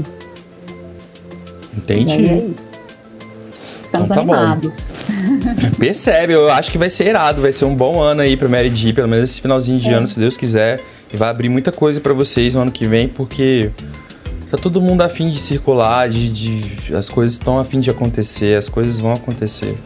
[1.77, 2.21] Entendi.
[2.23, 2.79] E é isso.
[3.85, 4.33] Estamos Então tá bom.
[4.35, 4.75] animados.
[5.79, 8.71] Percebe, eu acho que vai ser irado, vai ser um bom ano aí pra Mary
[8.71, 9.95] D, pelo menos esse finalzinho de É.
[9.95, 10.81] ano, se Deus quiser.
[11.13, 13.71] E vai abrir muita coisa pra vocês no ano que vem, porque
[14.51, 18.69] tá todo mundo afim de circular, de, de- as coisas estão afim de acontecer, as
[18.69, 19.77] coisas vão acontecer.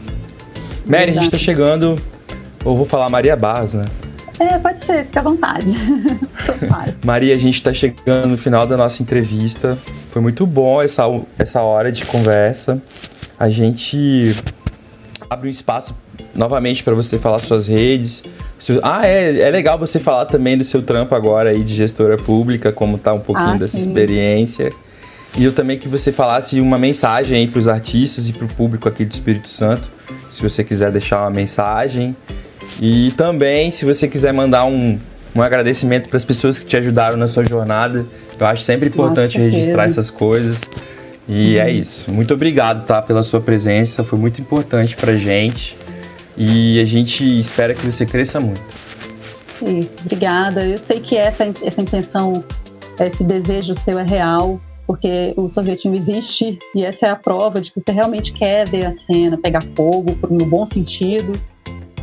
[0.87, 1.43] Mary, a gente tá Verdade.
[1.45, 1.99] chegando,
[2.65, 3.85] ou vou falar Maria Barros, né?
[4.41, 5.75] É, pode ser, fica à vontade.
[7.05, 9.79] Maria, a gente tá chegando no final da nossa entrevista.
[10.11, 11.05] Foi muito bom essa,
[11.39, 12.83] essa hora de conversa.
[13.39, 14.35] A gente
[15.31, 15.95] abre um espaço
[16.35, 18.25] novamente para você falar suas redes.
[18.59, 22.17] Seu- Ah, é, é legal você falar também do seu trampo agora aí de gestora
[22.17, 23.87] pública, como tá um pouquinho Ah, dessa sim.
[23.89, 24.73] experiência.
[25.37, 29.05] E eu também que você falasse uma mensagem aí pros artistas e pro público aqui
[29.05, 29.91] do Espírito Santo,
[30.31, 32.17] se você quiser deixar uma mensagem.
[32.81, 34.99] E também, se você quiser mandar um,
[35.35, 38.05] um agradecimento para as pessoas que te ajudaram na sua jornada,
[38.39, 39.57] eu acho sempre importante certeza.
[39.57, 40.63] registrar essas coisas.
[41.29, 42.13] E é isso.
[42.13, 44.05] Muito obrigado, tá, pela sua presença.
[44.05, 45.77] Foi muito importante pra gente.
[46.37, 48.61] E a gente espera que você cresça muito.
[49.63, 50.65] Isso, obrigada.
[50.65, 52.45] Eu sei que essa, essa intenção,
[53.01, 57.73] esse desejo seu é real, porque o sorvetinho existe e essa é a prova de
[57.73, 61.33] que você realmente quer ver a cena pegar fogo, no bom sentido.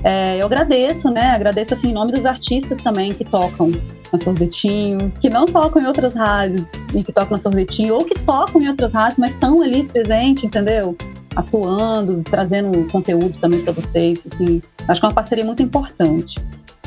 [0.03, 1.31] É, eu agradeço, né?
[1.31, 3.71] Agradeço assim, em nome dos artistas também que tocam
[4.11, 8.15] na Sorvetinho, que não tocam em outras rádios e que tocam na Sorvetinho, ou que
[8.15, 10.95] tocam em outras rádios, mas estão ali presente, entendeu?
[11.35, 14.25] Atuando, trazendo conteúdo também para vocês.
[14.31, 16.39] Assim, acho que é uma parceria muito importante.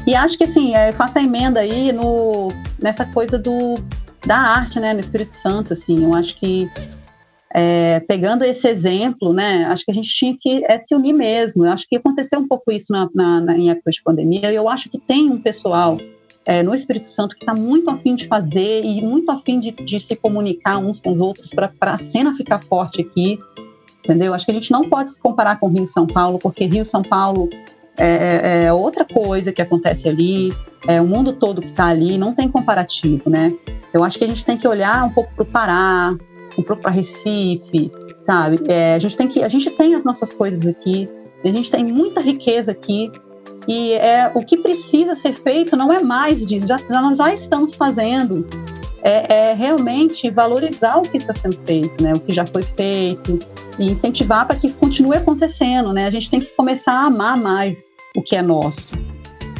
[0.07, 2.49] E acho que assim, é, eu faço a emenda aí no,
[2.83, 3.75] nessa coisa do,
[4.27, 6.69] da arte, né, no Espírito Santo, assim, eu acho que
[7.57, 11.65] é, pegando esse exemplo, né, acho que a gente tinha que é, se unir mesmo,
[11.65, 14.69] eu acho que aconteceu um pouco isso na, na, na, em época de pandemia, eu
[14.69, 15.97] acho que tem um pessoal
[16.45, 20.01] é, no Espírito Santo que está muito afim de fazer e muito afim de, de
[20.01, 23.39] se comunicar uns com os outros para a cena ficar forte aqui,
[24.05, 24.35] entendeu?
[24.35, 26.83] Acho que a gente não pode se comparar com Rio e São Paulo, porque Rio
[26.83, 27.49] e São Paulo
[27.97, 30.53] é, é outra coisa que acontece ali,
[30.89, 33.53] é o mundo todo que está ali, não tem comparativo, né?
[33.93, 36.17] Eu acho que a gente tem que olhar um pouco para o Pará,
[36.63, 37.91] pouco para Recife,
[38.21, 38.61] sabe?
[38.69, 41.09] É, a gente tem que, a gente tem as nossas coisas aqui,
[41.45, 43.11] a gente tem muita riqueza aqui
[43.67, 47.33] e é o que precisa ser feito não é mais disso, já, já nós já
[47.35, 48.47] estamos fazendo.
[49.07, 52.15] É, é realmente valorizar o que está sendo feito, né?
[52.15, 53.39] O que já foi feito
[53.79, 56.07] e incentivar para que isso continue acontecendo, né?
[56.07, 58.89] A gente tem que começar a amar mais o que é nosso,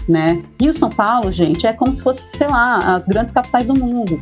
[0.09, 0.43] né?
[0.59, 4.19] Rio São Paulo, gente, é como se fosse, sei lá, as grandes capitais do mundo,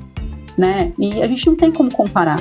[0.58, 0.92] né?
[0.98, 2.40] E a gente não tem como comparar.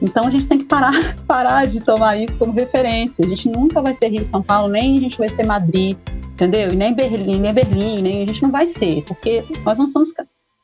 [0.00, 3.24] Então a gente tem que parar, parar de tomar isso como referência.
[3.24, 5.96] A gente nunca vai ser Rio São Paulo, nem a gente vai ser Madrid,
[6.32, 6.70] entendeu?
[6.72, 10.12] E nem Berlim, nem Berlim, nem a gente não vai ser, porque nós não somos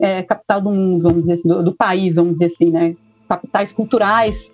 [0.00, 2.96] é, capital do mundo, vamos dizer assim, do, do país, vamos dizer assim, né?
[3.28, 4.52] Capitais culturais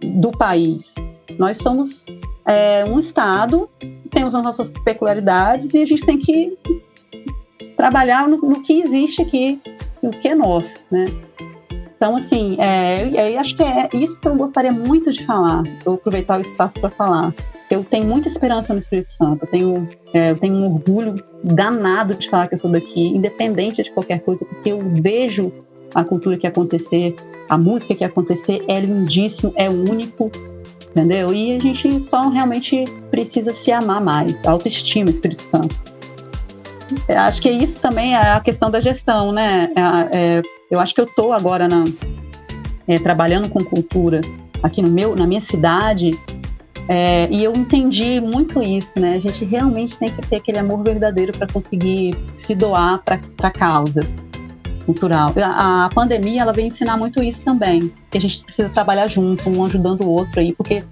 [0.00, 0.94] do país.
[1.38, 2.04] Nós somos
[2.46, 3.68] é, um estado,
[4.10, 6.56] temos as nossas peculiaridades e a gente tem que
[7.76, 9.60] trabalhar no, no que existe aqui,
[10.02, 11.04] no que é nosso, né?
[12.04, 15.62] Então, assim, é, eu acho que é isso que eu gostaria muito de falar.
[15.86, 17.34] Eu aproveitar o espaço para falar.
[17.70, 19.44] Eu tenho muita esperança no Espírito Santo.
[19.44, 23.82] Eu tenho, é, eu tenho um orgulho danado de falar que eu sou daqui, independente
[23.82, 25.50] de qualquer coisa, porque eu vejo
[25.94, 27.16] a cultura que acontecer,
[27.48, 30.30] a música que acontecer é lindíssimo, é único,
[30.90, 31.32] entendeu?
[31.32, 35.93] E a gente só realmente precisa se amar mais, autoestima, Espírito Santo.
[37.08, 39.70] Eu acho que isso também é a questão da gestão, né?
[39.74, 41.84] É, é, eu acho que eu estou agora na,
[42.86, 44.20] é, trabalhando com cultura
[44.62, 46.10] aqui no meu, na minha cidade
[46.88, 49.14] é, e eu entendi muito isso, né?
[49.14, 53.50] A gente realmente tem que ter aquele amor verdadeiro para conseguir se doar para a
[53.50, 54.02] causa
[54.84, 55.32] cultural.
[55.42, 59.48] A, a, pandemia ela vem ensinar muito isso também, que a gente precisa trabalhar junto,
[59.48, 60.82] um ajudando o outro aí, porque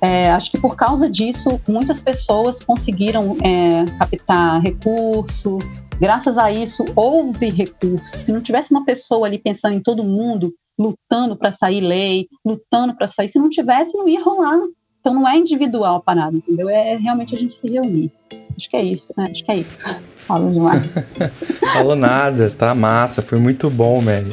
[0.00, 5.58] é, acho que por causa disso muitas pessoas conseguiram é, captar recurso.
[6.00, 8.18] Graças a isso houve recurso.
[8.18, 12.94] Se não tivesse uma pessoa ali pensando em todo mundo, lutando para sair lei, lutando
[12.94, 14.60] para sair, se não tivesse não ia rolar.
[15.00, 16.68] Então não é individual a parada, entendeu?
[16.68, 18.10] É realmente a gente se reunir.
[18.56, 19.24] Acho que é isso, né?
[19.30, 19.84] Acho que é isso.
[20.16, 20.86] Falo demais.
[21.72, 24.32] Falou nada, tá massa, foi muito bom, Mary.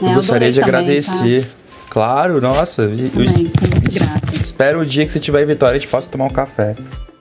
[0.00, 1.46] Eu É, gostaria de também, agradecer.
[1.46, 1.61] Tá?
[1.92, 2.84] Claro, nossa.
[2.84, 3.52] Eu, muito
[3.92, 4.34] grata.
[4.34, 6.74] espero o dia que você tiver em Vitória a gente possa tomar um café.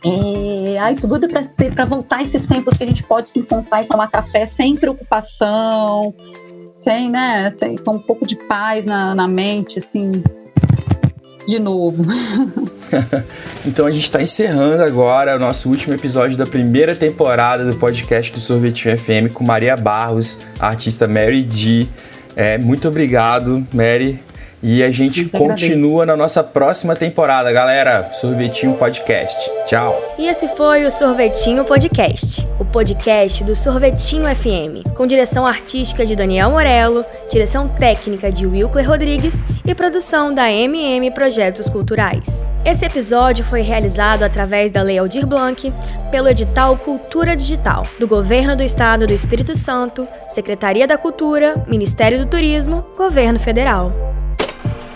[0.06, 3.84] E É, ai, tudo é para voltar esses tempos que a gente pode se encontrar
[3.84, 6.16] e tomar café sem preocupação,
[6.74, 10.24] sem, né, sem, com um pouco de paz na, na mente, assim,
[11.46, 12.06] de novo.
[13.68, 18.32] então a gente está encerrando agora o nosso último episódio da primeira temporada do podcast
[18.32, 21.88] do Sorvetinho FM com Maria Barros, a artista Mary D.
[22.38, 24.31] É, muito obrigado, Mary.
[24.64, 28.12] E a gente continua na nossa próxima temporada, galera.
[28.14, 29.50] Sorvetinho Podcast.
[29.66, 29.92] Tchau.
[30.20, 36.16] E esse foi o Sorvetinho Podcast, o podcast do Sorvetinho FM, com direção artística de
[36.16, 42.46] Daniel Morello, direção técnica de Wilker Rodrigues e produção da MM Projetos Culturais.
[42.64, 45.74] Esse episódio foi realizado através da Lei Aldir Blanc,
[46.12, 52.20] pelo edital Cultura Digital, do Governo do Estado do Espírito Santo, Secretaria da Cultura, Ministério
[52.20, 53.92] do Turismo, Governo Federal.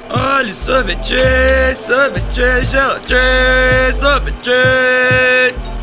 [0.09, 5.74] Olha, sorvete, sorvete, gelatina, sorvete.